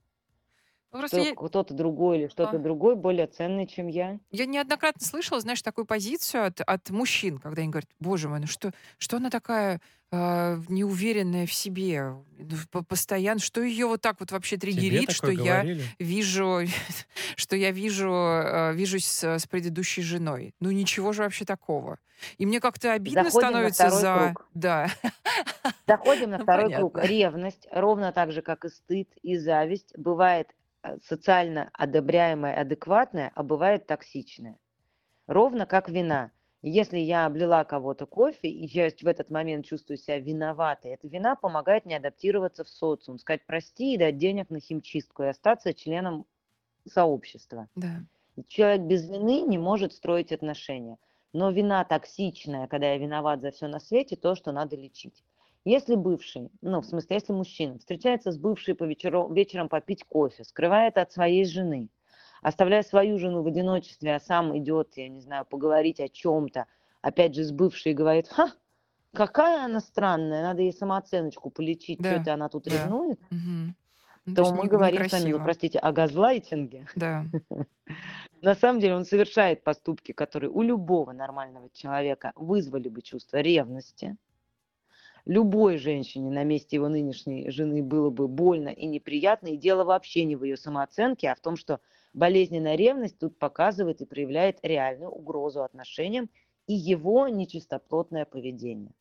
Ну, 0.91 0.99
просто 0.99 1.19
что 1.19 1.29
я... 1.29 1.35
кто-то 1.35 1.73
другой 1.73 2.19
или 2.19 2.27
что-то 2.27 2.57
а. 2.57 2.59
другое 2.59 2.95
более 2.95 3.27
ценное, 3.27 3.65
чем 3.65 3.87
я. 3.87 4.19
Я 4.31 4.45
неоднократно 4.45 5.05
слышала, 5.05 5.39
знаешь, 5.39 5.61
такую 5.61 5.85
позицию 5.85 6.47
от, 6.47 6.61
от 6.61 6.89
мужчин, 6.89 7.39
когда 7.39 7.61
они 7.61 7.71
говорят, 7.71 7.89
боже 7.99 8.27
мой, 8.27 8.41
ну 8.41 8.47
что, 8.47 8.73
что 8.97 9.17
она 9.17 9.29
такая 9.29 9.79
э, 10.11 10.57
неуверенная 10.67 11.45
в 11.45 11.53
себе, 11.53 12.15
ну, 12.37 12.83
постоянно, 12.83 13.39
что 13.39 13.61
ее 13.61 13.87
вот 13.87 14.01
так 14.01 14.19
вот 14.19 14.31
вообще 14.31 14.57
триггерит, 14.57 15.11
что 15.11 15.31
говорили? 15.31 15.81
я 15.97 16.05
вижу, 16.05 16.61
что 17.37 17.55
я 17.55 17.71
вижу, 17.71 18.11
э, 18.11 18.73
вижусь 18.73 19.05
с, 19.05 19.23
с 19.23 19.47
предыдущей 19.47 20.01
женой. 20.01 20.53
Ну 20.59 20.71
ничего 20.71 21.13
же 21.13 21.23
вообще 21.23 21.45
такого. 21.45 21.99
И 22.37 22.45
мне 22.45 22.59
как-то 22.59 22.93
обидно 22.93 23.23
Заходим 23.23 23.47
становится 23.47 23.89
за... 23.89 24.33
Круг. 24.35 24.47
Да. 24.53 24.87
Заходим 25.87 26.31
на 26.31 26.37
ну, 26.37 26.43
второй 26.43 26.65
понятно. 26.65 26.89
круг. 26.89 27.03
Ревность, 27.05 27.67
ровно 27.71 28.11
так 28.11 28.31
же, 28.31 28.41
как 28.41 28.65
и 28.65 28.69
стыд 28.69 29.09
и 29.23 29.37
зависть, 29.37 29.93
бывает 29.97 30.49
социально 31.03 31.69
одобряемое, 31.73 32.55
адекватное, 32.59 33.31
а 33.35 33.43
бывает 33.43 33.87
токсичное. 33.87 34.57
Ровно 35.27 35.65
как 35.65 35.89
вина. 35.89 36.31
Если 36.63 36.99
я 36.99 37.25
облила 37.25 37.63
кого-то 37.63 38.05
кофе, 38.05 38.47
и 38.47 38.65
я 38.67 38.89
в 38.89 39.07
этот 39.07 39.31
момент 39.31 39.65
чувствую 39.65 39.97
себя 39.97 40.19
виноватой, 40.19 40.91
эта 40.91 41.07
вина 41.07 41.35
помогает 41.35 41.85
мне 41.85 41.97
адаптироваться 41.97 42.63
в 42.63 42.69
социум, 42.69 43.17
сказать 43.17 43.45
прости 43.47 43.95
и 43.95 43.97
дать 43.97 44.17
денег 44.17 44.49
на 44.51 44.59
химчистку 44.59 45.23
и 45.23 45.27
остаться 45.27 45.73
членом 45.73 46.25
сообщества. 46.87 47.67
Да. 47.75 48.03
Человек 48.47 48.81
без 48.81 49.09
вины 49.09 49.41
не 49.41 49.57
может 49.57 49.93
строить 49.93 50.31
отношения. 50.31 50.97
Но 51.33 51.49
вина 51.49 51.83
токсичная, 51.83 52.67
когда 52.67 52.91
я 52.91 52.97
виноват 52.97 53.41
за 53.41 53.51
все 53.51 53.67
на 53.67 53.79
свете, 53.79 54.15
то, 54.15 54.35
что 54.35 54.51
надо 54.51 54.75
лечить. 54.75 55.23
Если 55.63 55.95
бывший, 55.95 56.49
ну, 56.61 56.81
в 56.81 56.85
смысле, 56.85 57.17
если 57.17 57.33
мужчина 57.33 57.77
встречается 57.77 58.31
с 58.31 58.37
бывшей 58.37 58.73
по 58.73 58.83
вечеру, 58.83 59.31
вечером 59.31 59.69
попить 59.69 60.03
кофе, 60.03 60.43
скрывает 60.43 60.97
от 60.97 61.11
своей 61.11 61.45
жены, 61.45 61.89
оставляя 62.41 62.81
свою 62.81 63.19
жену 63.19 63.43
в 63.43 63.47
одиночестве, 63.47 64.15
а 64.15 64.19
сам 64.19 64.57
идет, 64.57 64.93
я 64.97 65.07
не 65.07 65.21
знаю, 65.21 65.45
поговорить 65.45 65.99
о 65.99 66.09
чем-то, 66.09 66.65
опять 67.01 67.35
же, 67.35 67.43
с 67.43 67.51
бывшей 67.51 67.91
и 67.91 67.95
говорит, 67.95 68.27
ха, 68.27 68.51
какая 69.13 69.65
она 69.65 69.81
странная, 69.81 70.41
надо 70.41 70.63
ей 70.63 70.73
самооценочку 70.73 71.51
полечить, 71.51 71.99
да. 71.99 72.11
что 72.11 72.21
это 72.21 72.33
она 72.33 72.49
тут 72.49 72.63
да. 72.63 72.71
ревнует, 72.71 73.19
угу. 73.29 74.35
то, 74.35 74.43
то 74.43 74.55
мы 74.55 74.63
не, 74.63 74.69
говорим 74.69 75.07
с 75.07 75.11
вами, 75.11 75.31
ну, 75.31 75.43
простите, 75.43 75.77
о 75.77 75.91
газлайтинге. 75.91 76.87
Да. 76.95 77.25
На 78.41 78.55
самом 78.55 78.79
деле 78.79 78.95
он 78.95 79.05
совершает 79.05 79.63
поступки, 79.63 80.11
которые 80.11 80.49
у 80.49 80.63
любого 80.63 81.11
нормального 81.11 81.69
человека 81.71 82.31
вызвали 82.35 82.89
бы 82.89 83.03
чувство 83.03 83.37
ревности, 83.37 84.17
любой 85.25 85.77
женщине 85.77 86.31
на 86.31 86.43
месте 86.43 86.77
его 86.77 86.89
нынешней 86.89 87.49
жены 87.51 87.83
было 87.83 88.09
бы 88.09 88.27
больно 88.27 88.69
и 88.69 88.85
неприятно. 88.85 89.49
И 89.49 89.57
дело 89.57 89.83
вообще 89.83 90.23
не 90.23 90.35
в 90.35 90.43
ее 90.43 90.57
самооценке, 90.57 91.29
а 91.29 91.35
в 91.35 91.39
том, 91.39 91.55
что 91.55 91.79
болезненная 92.13 92.75
ревность 92.75 93.19
тут 93.19 93.37
показывает 93.37 94.01
и 94.01 94.05
проявляет 94.05 94.59
реальную 94.63 95.11
угрозу 95.11 95.63
отношениям 95.63 96.29
и 96.67 96.73
его 96.73 97.27
нечистоплотное 97.27 98.25
поведение. 98.25 98.91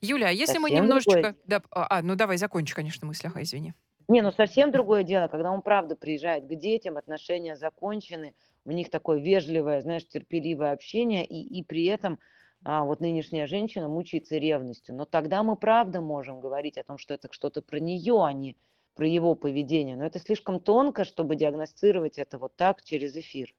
Юля, 0.00 0.28
а 0.28 0.30
если 0.30 0.46
совсем 0.46 0.62
мы 0.62 0.70
немножечко... 0.70 1.12
Другое... 1.12 1.36
Да, 1.46 1.62
а, 1.70 2.02
ну 2.02 2.16
давай, 2.16 2.36
закончи, 2.36 2.74
конечно, 2.74 3.06
мысль, 3.06 3.28
ага, 3.28 3.42
извини. 3.42 3.72
Не, 4.08 4.20
ну 4.20 4.32
совсем 4.32 4.72
другое 4.72 5.04
дело, 5.04 5.28
когда 5.28 5.52
он 5.52 5.62
правда 5.62 5.94
приезжает 5.94 6.44
к 6.46 6.54
детям, 6.56 6.96
отношения 6.96 7.56
закончены, 7.56 8.34
у 8.64 8.72
них 8.72 8.90
такое 8.90 9.18
вежливое, 9.18 9.80
знаешь, 9.80 10.06
терпеливое 10.06 10.72
общение, 10.72 11.24
и, 11.24 11.40
и 11.40 11.62
при 11.62 11.86
этом 11.86 12.18
а 12.64 12.84
вот 12.84 13.00
нынешняя 13.00 13.46
женщина 13.46 13.88
мучается 13.88 14.36
ревностью. 14.36 14.94
Но 14.94 15.04
тогда 15.04 15.42
мы 15.42 15.56
правда 15.56 16.00
можем 16.00 16.40
говорить 16.40 16.78
о 16.78 16.84
том, 16.84 16.98
что 16.98 17.14
это 17.14 17.28
что-то 17.30 17.62
про 17.62 17.80
нее, 17.80 18.24
а 18.24 18.32
не 18.32 18.56
про 18.94 19.06
его 19.06 19.34
поведение. 19.34 19.96
Но 19.96 20.04
это 20.04 20.18
слишком 20.20 20.60
тонко, 20.60 21.04
чтобы 21.04 21.36
диагностировать 21.36 22.18
это 22.18 22.38
вот 22.38 22.54
так 22.56 22.82
через 22.84 23.16
эфир. 23.16 23.54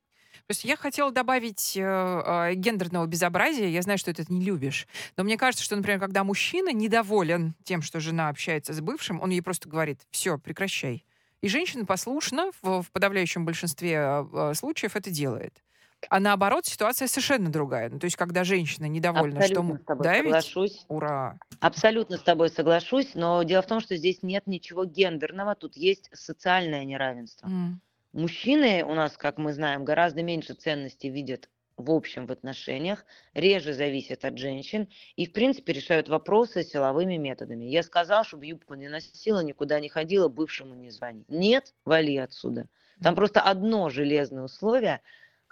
То 0.48 0.52
есть 0.52 0.66
я 0.66 0.76
хотела 0.76 1.12
добавить 1.12 1.78
э, 1.78 1.82
э, 1.82 2.54
гендерного 2.56 3.06
безобразия. 3.06 3.68
Я 3.68 3.82
знаю, 3.82 4.00
что 4.00 4.14
ты 4.14 4.24
это 4.24 4.34
не 4.34 4.44
любишь. 4.44 4.88
Но 5.16 5.24
мне 5.24 5.38
кажется, 5.38 5.64
что, 5.64 5.76
например, 5.76 6.00
когда 6.00 6.24
мужчина 6.24 6.74
недоволен 6.74 7.56
тем, 7.64 7.82
что 7.82 8.00
жена 8.00 8.30
общается 8.30 8.74
с 8.74 8.82
бывшим, 8.82 9.22
он 9.22 9.30
ей 9.30 9.42
просто 9.42 9.70
говорит, 9.70 10.02
все, 10.10 10.38
прекращай. 10.38 11.06
И 11.42 11.48
женщина 11.48 11.86
послушно 11.86 12.52
в, 12.62 12.84
в 12.84 12.92
подавляющем 12.92 13.46
большинстве 13.46 14.26
э 14.34 14.54
случаев 14.56 14.96
это 14.96 15.12
делает. 15.12 15.63
А 16.10 16.20
наоборот, 16.20 16.66
ситуация 16.66 17.08
совершенно 17.08 17.52
другая. 17.52 17.90
Ну, 17.90 18.00
то 18.00 18.06
есть, 18.06 18.16
когда 18.16 18.44
женщина 18.44 18.86
недовольна, 18.86 19.40
Абсолютно 19.40 19.76
что... 19.76 19.84
с 19.84 19.86
тобой 19.86 20.04
да, 20.04 20.16
соглашусь. 20.16 20.74
Ведь? 20.74 20.86
Ура! 20.88 21.38
Абсолютно 21.60 22.18
с 22.18 22.22
тобой 22.22 22.50
соглашусь, 22.50 23.16
но 23.16 23.44
дело 23.44 23.62
в 23.62 23.68
том, 23.68 23.80
что 23.80 23.96
здесь 23.96 24.24
нет 24.24 24.48
ничего 24.48 24.86
гендерного, 24.86 25.56
тут 25.56 25.76
есть 25.76 26.10
социальное 26.14 26.84
неравенство. 26.86 27.48
Mm. 27.48 27.74
Мужчины 28.14 28.84
у 28.86 28.94
нас, 28.94 29.18
как 29.18 29.38
мы 29.38 29.54
знаем, 29.54 29.84
гораздо 29.84 30.22
меньше 30.22 30.54
ценностей 30.54 31.10
видят 31.10 31.50
в 31.78 31.92
общем 31.92 32.28
в 32.28 32.32
отношениях, 32.32 33.06
реже 33.34 33.74
зависят 33.74 34.26
от 34.26 34.38
женщин 34.38 34.88
и, 35.16 35.26
в 35.26 35.34
принципе, 35.34 35.74
решают 35.74 36.10
вопросы 36.10 36.64
силовыми 36.64 37.18
методами. 37.18 37.66
Я 37.66 37.84
сказал, 37.84 38.24
чтобы 38.24 38.46
юбку 38.46 38.76
не 38.76 38.88
носила, 38.88 39.40
никуда 39.42 39.80
не 39.80 39.90
ходила, 39.90 40.28
бывшему 40.28 40.76
не 40.76 40.92
звони. 40.92 41.26
Нет, 41.28 41.74
вали 41.86 42.18
отсюда. 42.18 42.68
Там 43.02 43.16
просто 43.16 43.42
одно 43.42 43.90
железное 43.90 44.44
условие, 44.44 45.02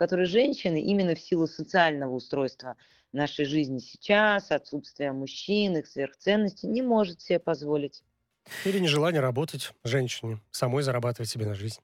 которое 0.02 0.26
женщины 0.26 0.82
именно 0.82 1.14
в 1.14 1.20
силу 1.20 1.46
социального 1.46 2.16
устройства 2.16 2.76
нашей 3.12 3.46
жизни 3.46 3.78
сейчас, 3.78 4.50
отсутствия 4.50 5.12
мужчин, 5.12 5.78
их 5.78 5.86
сверхценности, 5.86 6.66
не 6.66 6.82
может 6.82 7.22
себе 7.22 7.38
позволить. 7.38 8.02
Или 8.66 8.80
нежелание 8.80 9.22
работать 9.22 9.74
женщине, 9.84 10.40
самой 10.50 10.82
зарабатывать 10.82 11.30
себе 11.30 11.46
на 11.46 11.54
жизнь. 11.54 11.82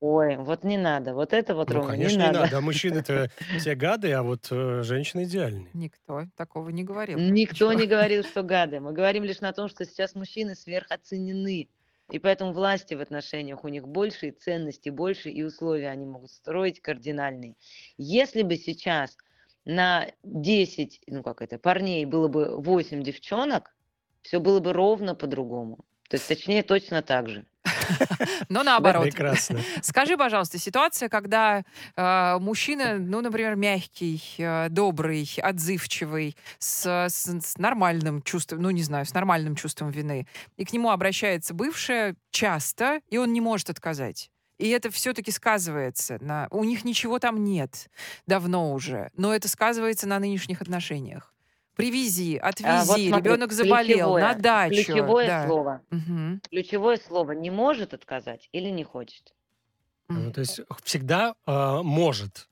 Ой, 0.00 0.38
вот 0.38 0.64
не 0.64 0.76
надо. 0.76 1.14
Вот 1.14 1.32
это 1.32 1.54
вот, 1.54 1.68
Ну, 1.68 1.76
Рома, 1.76 1.90
не 1.92 1.98
конечно, 1.98 2.16
не 2.18 2.26
надо. 2.26 2.40
надо. 2.40 2.58
А 2.58 2.60
мужчины-то 2.60 3.30
все 3.60 3.76
гады, 3.76 4.10
а 4.10 4.24
вот 4.24 4.48
э, 4.50 4.82
женщины 4.82 5.22
идеальные. 5.22 5.68
Никто 5.72 6.24
такого 6.36 6.70
не 6.70 6.82
говорил. 6.82 7.16
Никто 7.16 7.70
Ничего. 7.70 7.72
не 7.74 7.86
говорил, 7.86 8.24
что 8.24 8.42
гады. 8.42 8.80
Мы 8.80 8.92
говорим 8.92 9.22
лишь 9.22 9.40
на 9.40 9.52
том, 9.52 9.68
что 9.68 9.84
сейчас 9.84 10.16
мужчины 10.16 10.56
сверхоценены. 10.56 11.68
И 12.12 12.18
поэтому 12.18 12.52
власти 12.52 12.94
в 12.94 13.00
отношениях 13.00 13.64
у 13.64 13.68
них 13.68 13.86
больше, 13.86 14.28
и 14.28 14.30
ценности 14.30 14.88
больше, 14.88 15.30
и 15.30 15.42
условия 15.42 15.88
они 15.90 16.06
могут 16.06 16.30
строить 16.30 16.80
кардинальные. 16.80 17.54
Если 17.96 18.42
бы 18.42 18.56
сейчас 18.56 19.16
на 19.64 20.06
10, 20.22 21.02
ну 21.06 21.22
как 21.22 21.42
это, 21.42 21.58
парней 21.58 22.04
было 22.04 22.28
бы 22.28 22.56
8 22.60 23.02
девчонок, 23.02 23.74
все 24.22 24.40
было 24.40 24.60
бы 24.60 24.72
ровно 24.72 25.14
по-другому. 25.14 25.84
То 26.08 26.16
есть, 26.16 26.28
точнее, 26.28 26.62
точно 26.62 27.02
так 27.02 27.28
же. 27.28 27.46
Но 28.48 28.62
наоборот. 28.62 29.04
Прекрасно. 29.04 29.60
Скажи, 29.82 30.16
пожалуйста, 30.16 30.58
ситуация, 30.58 31.08
когда 31.08 31.64
э, 31.96 32.38
мужчина, 32.40 32.98
ну, 32.98 33.20
например, 33.20 33.56
мягкий, 33.56 34.22
э, 34.38 34.68
добрый, 34.70 35.30
отзывчивый, 35.42 36.36
с, 36.58 36.86
с- 37.08 37.40
с 37.40 37.58
нормальным 37.58 38.22
чувством, 38.22 38.62
ну, 38.62 38.70
не 38.70 38.82
знаю, 38.82 39.06
с 39.06 39.14
нормальным 39.14 39.54
чувством 39.56 39.90
вины, 39.90 40.26
и 40.56 40.64
к 40.64 40.72
нему 40.72 40.90
обращается 40.90 41.54
бывшая 41.54 42.16
часто, 42.30 43.00
и 43.08 43.18
он 43.18 43.32
не 43.32 43.40
может 43.40 43.70
отказать. 43.70 44.30
И 44.58 44.68
это 44.68 44.90
все-таки 44.90 45.30
сказывается 45.30 46.18
на... 46.20 46.46
У 46.50 46.64
них 46.64 46.84
ничего 46.84 47.18
там 47.18 47.42
нет 47.44 47.88
давно 48.26 48.74
уже, 48.74 49.10
но 49.16 49.34
это 49.34 49.48
сказывается 49.48 50.06
на 50.06 50.18
нынешних 50.18 50.60
отношениях. 50.60 51.32
Привези, 51.80 52.36
отвези, 52.36 52.68
А 52.70 52.84
вот 52.84 53.00
смотри, 53.00 53.12
ребенок 53.12 53.52
заболел, 53.52 54.18
на 54.18 54.34
дачу. 54.34 54.74
Ключевое 54.74 55.26
да. 55.26 55.46
слово. 55.46 55.80
Мгм, 55.90 56.40
Ключевое 56.50 56.96
слово 56.98 57.32
не 57.32 57.50
может 57.50 57.94
отказать 57.94 58.48
или 58.52 58.68
не 58.68 58.84
хочет. 58.84 59.34
Ну, 60.08 60.32
то 60.32 60.40
есть 60.40 60.60
всегда 60.82 61.34
э, 61.46 61.80
может. 61.82 62.48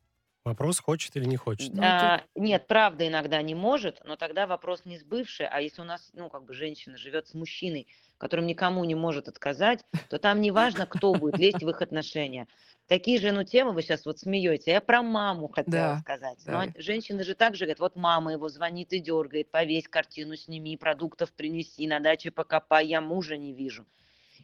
Вопрос, 0.48 0.80
хочет 0.80 1.14
или 1.16 1.24
не 1.26 1.36
хочет. 1.36 1.74
Ну, 1.74 1.82
А, 1.84 2.22
Нет, 2.34 2.66
правда 2.66 3.06
иногда 3.06 3.42
не 3.42 3.54
может, 3.54 4.00
но 4.04 4.16
тогда 4.16 4.46
вопрос 4.46 4.84
не 4.84 4.98
сбывший, 4.98 5.46
а 5.46 5.60
если 5.60 5.82
у 5.82 5.84
нас, 5.84 6.10
ну, 6.14 6.30
как 6.30 6.44
бы 6.44 6.54
женщина 6.54 6.96
живет 6.96 7.28
с 7.28 7.34
мужчиной, 7.34 7.86
которым 8.16 8.46
никому 8.46 8.84
не 8.84 8.94
может 8.94 9.28
отказать, 9.28 9.84
то 10.08 10.18
там 10.18 10.40
не 10.40 10.50
важно, 10.50 10.86
кто 10.86 11.14
будет 11.14 11.36
лезть 11.38 11.62
в 11.62 11.68
их 11.68 11.82
отношения. 11.82 12.48
Такие 12.86 13.18
же, 13.20 13.32
ну, 13.32 13.44
темы 13.44 13.72
вы 13.72 13.82
сейчас 13.82 14.06
вот 14.06 14.18
смеетесь. 14.18 14.66
Я 14.66 14.80
про 14.80 15.02
маму 15.02 15.48
хотела 15.48 15.70
Да, 15.72 15.98
сказать. 16.00 16.38
да. 16.46 16.64
Но 16.64 16.72
женщины 16.80 17.22
же 17.22 17.34
так 17.34 17.54
же 17.54 17.66
говорят, 17.66 17.80
вот 17.80 17.96
мама 17.96 18.32
его 18.32 18.48
звонит 18.48 18.94
и 18.94 19.00
дергает, 19.00 19.50
повесь 19.50 19.86
картину, 19.86 20.36
сними, 20.36 20.76
продуктов 20.78 21.32
принеси, 21.34 21.86
на 21.86 22.00
даче 22.00 22.30
покопай, 22.30 22.86
я 22.86 23.02
мужа 23.02 23.36
не 23.36 23.52
вижу. 23.52 23.84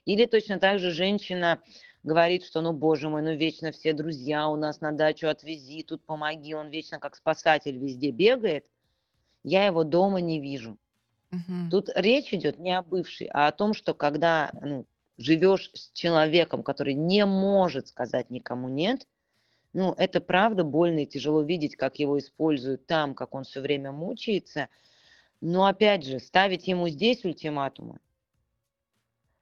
Или 0.04 0.26
точно 0.26 0.58
так 0.58 0.78
же 0.78 0.90
женщина 0.90 1.60
говорит, 2.02 2.44
что, 2.44 2.60
ну, 2.60 2.72
боже 2.72 3.08
мой, 3.08 3.22
ну, 3.22 3.34
вечно 3.34 3.72
все 3.72 3.92
друзья 3.92 4.48
у 4.48 4.56
нас 4.56 4.80
на 4.80 4.92
дачу 4.92 5.28
отвези, 5.28 5.82
тут 5.82 6.04
помоги, 6.04 6.54
он 6.54 6.68
вечно 6.68 6.98
как 6.98 7.16
спасатель 7.16 7.78
везде 7.78 8.10
бегает, 8.10 8.66
я 9.42 9.66
его 9.66 9.84
дома 9.84 10.20
не 10.20 10.40
вижу. 10.40 10.78
Мгм. 11.30 11.70
Тут 11.70 11.88
речь 11.94 12.32
идет 12.34 12.58
не 12.58 12.76
о 12.76 12.82
бывшей, 12.82 13.28
а 13.28 13.48
о 13.48 13.52
том, 13.52 13.72
что 13.74 13.94
когда 13.94 14.50
ну, 14.60 14.86
живешь 15.16 15.70
с 15.74 15.90
человеком, 15.92 16.62
который 16.62 16.94
не 16.94 17.24
может 17.24 17.88
сказать 17.88 18.30
никому 18.30 18.68
нет, 18.68 19.06
ну, 19.72 19.92
это 19.98 20.20
правда 20.20 20.62
больно 20.62 21.00
и 21.00 21.06
тяжело 21.06 21.42
видеть, 21.42 21.74
как 21.74 21.98
его 21.98 22.18
используют 22.18 22.86
там, 22.86 23.14
как 23.14 23.34
он 23.34 23.42
все 23.42 23.60
время 23.60 23.90
мучается. 23.90 24.68
Но 25.40 25.66
опять 25.66 26.04
же, 26.04 26.20
ставить 26.20 26.68
ему 26.68 26.88
здесь 26.88 27.24
ультиматумы, 27.24 27.98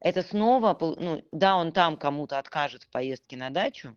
это 0.02 0.22
снова, 0.22 0.76
ну, 0.80 1.22
да, 1.30 1.56
он 1.56 1.72
там 1.72 1.96
кому-то 1.96 2.38
откажет 2.38 2.82
в 2.82 2.90
поездке 2.90 3.36
на 3.36 3.50
дачу, 3.50 3.96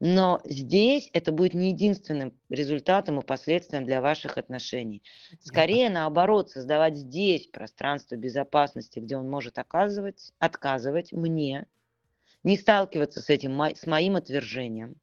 но 0.00 0.40
здесь 0.44 1.10
это 1.12 1.32
будет 1.32 1.52
не 1.52 1.68
единственным 1.68 2.32
результатом 2.48 3.20
и 3.20 3.24
последствием 3.24 3.84
для 3.84 4.00
ваших 4.00 4.38
отношений. 4.38 5.02
Скорее, 5.40 5.90
наоборот, 5.90 6.50
создавать 6.50 6.96
здесь 6.96 7.46
пространство 7.48 8.16
безопасности, 8.16 8.98
где 8.98 9.18
он 9.18 9.28
может 9.28 9.58
оказывать, 9.58 10.32
отказывать 10.38 11.12
мне, 11.12 11.66
не 12.42 12.56
сталкиваться 12.56 13.20
с 13.20 13.28
этим, 13.28 13.60
с 13.60 13.86
моим 13.86 14.16
отвержением, 14.16 14.96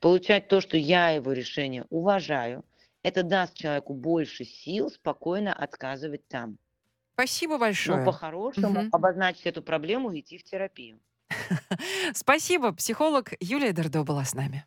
получать 0.00 0.46
то, 0.46 0.60
что 0.60 0.76
я 0.76 1.10
его 1.10 1.32
решение 1.32 1.84
уважаю, 1.90 2.64
это 3.02 3.24
даст 3.24 3.54
человеку 3.54 3.92
больше 3.92 4.44
сил 4.44 4.90
спокойно 4.90 5.52
отказывать 5.52 6.26
там. 6.28 6.58
Спасибо 7.14 7.54
Но 7.54 7.58
большое. 7.60 8.04
по-хорошему 8.04 8.82
Мгм. 8.82 8.88
обозначить 8.92 9.46
эту 9.46 9.62
проблему 9.62 10.10
и 10.12 10.20
идти 10.20 10.38
в 10.38 10.44
терапию. 10.44 11.00
Спасибо. 12.14 12.72
Психолог 12.72 13.32
Юлия 13.40 13.72
Дердо 13.72 14.04
была 14.04 14.24
с 14.24 14.34
нами. 14.34 14.62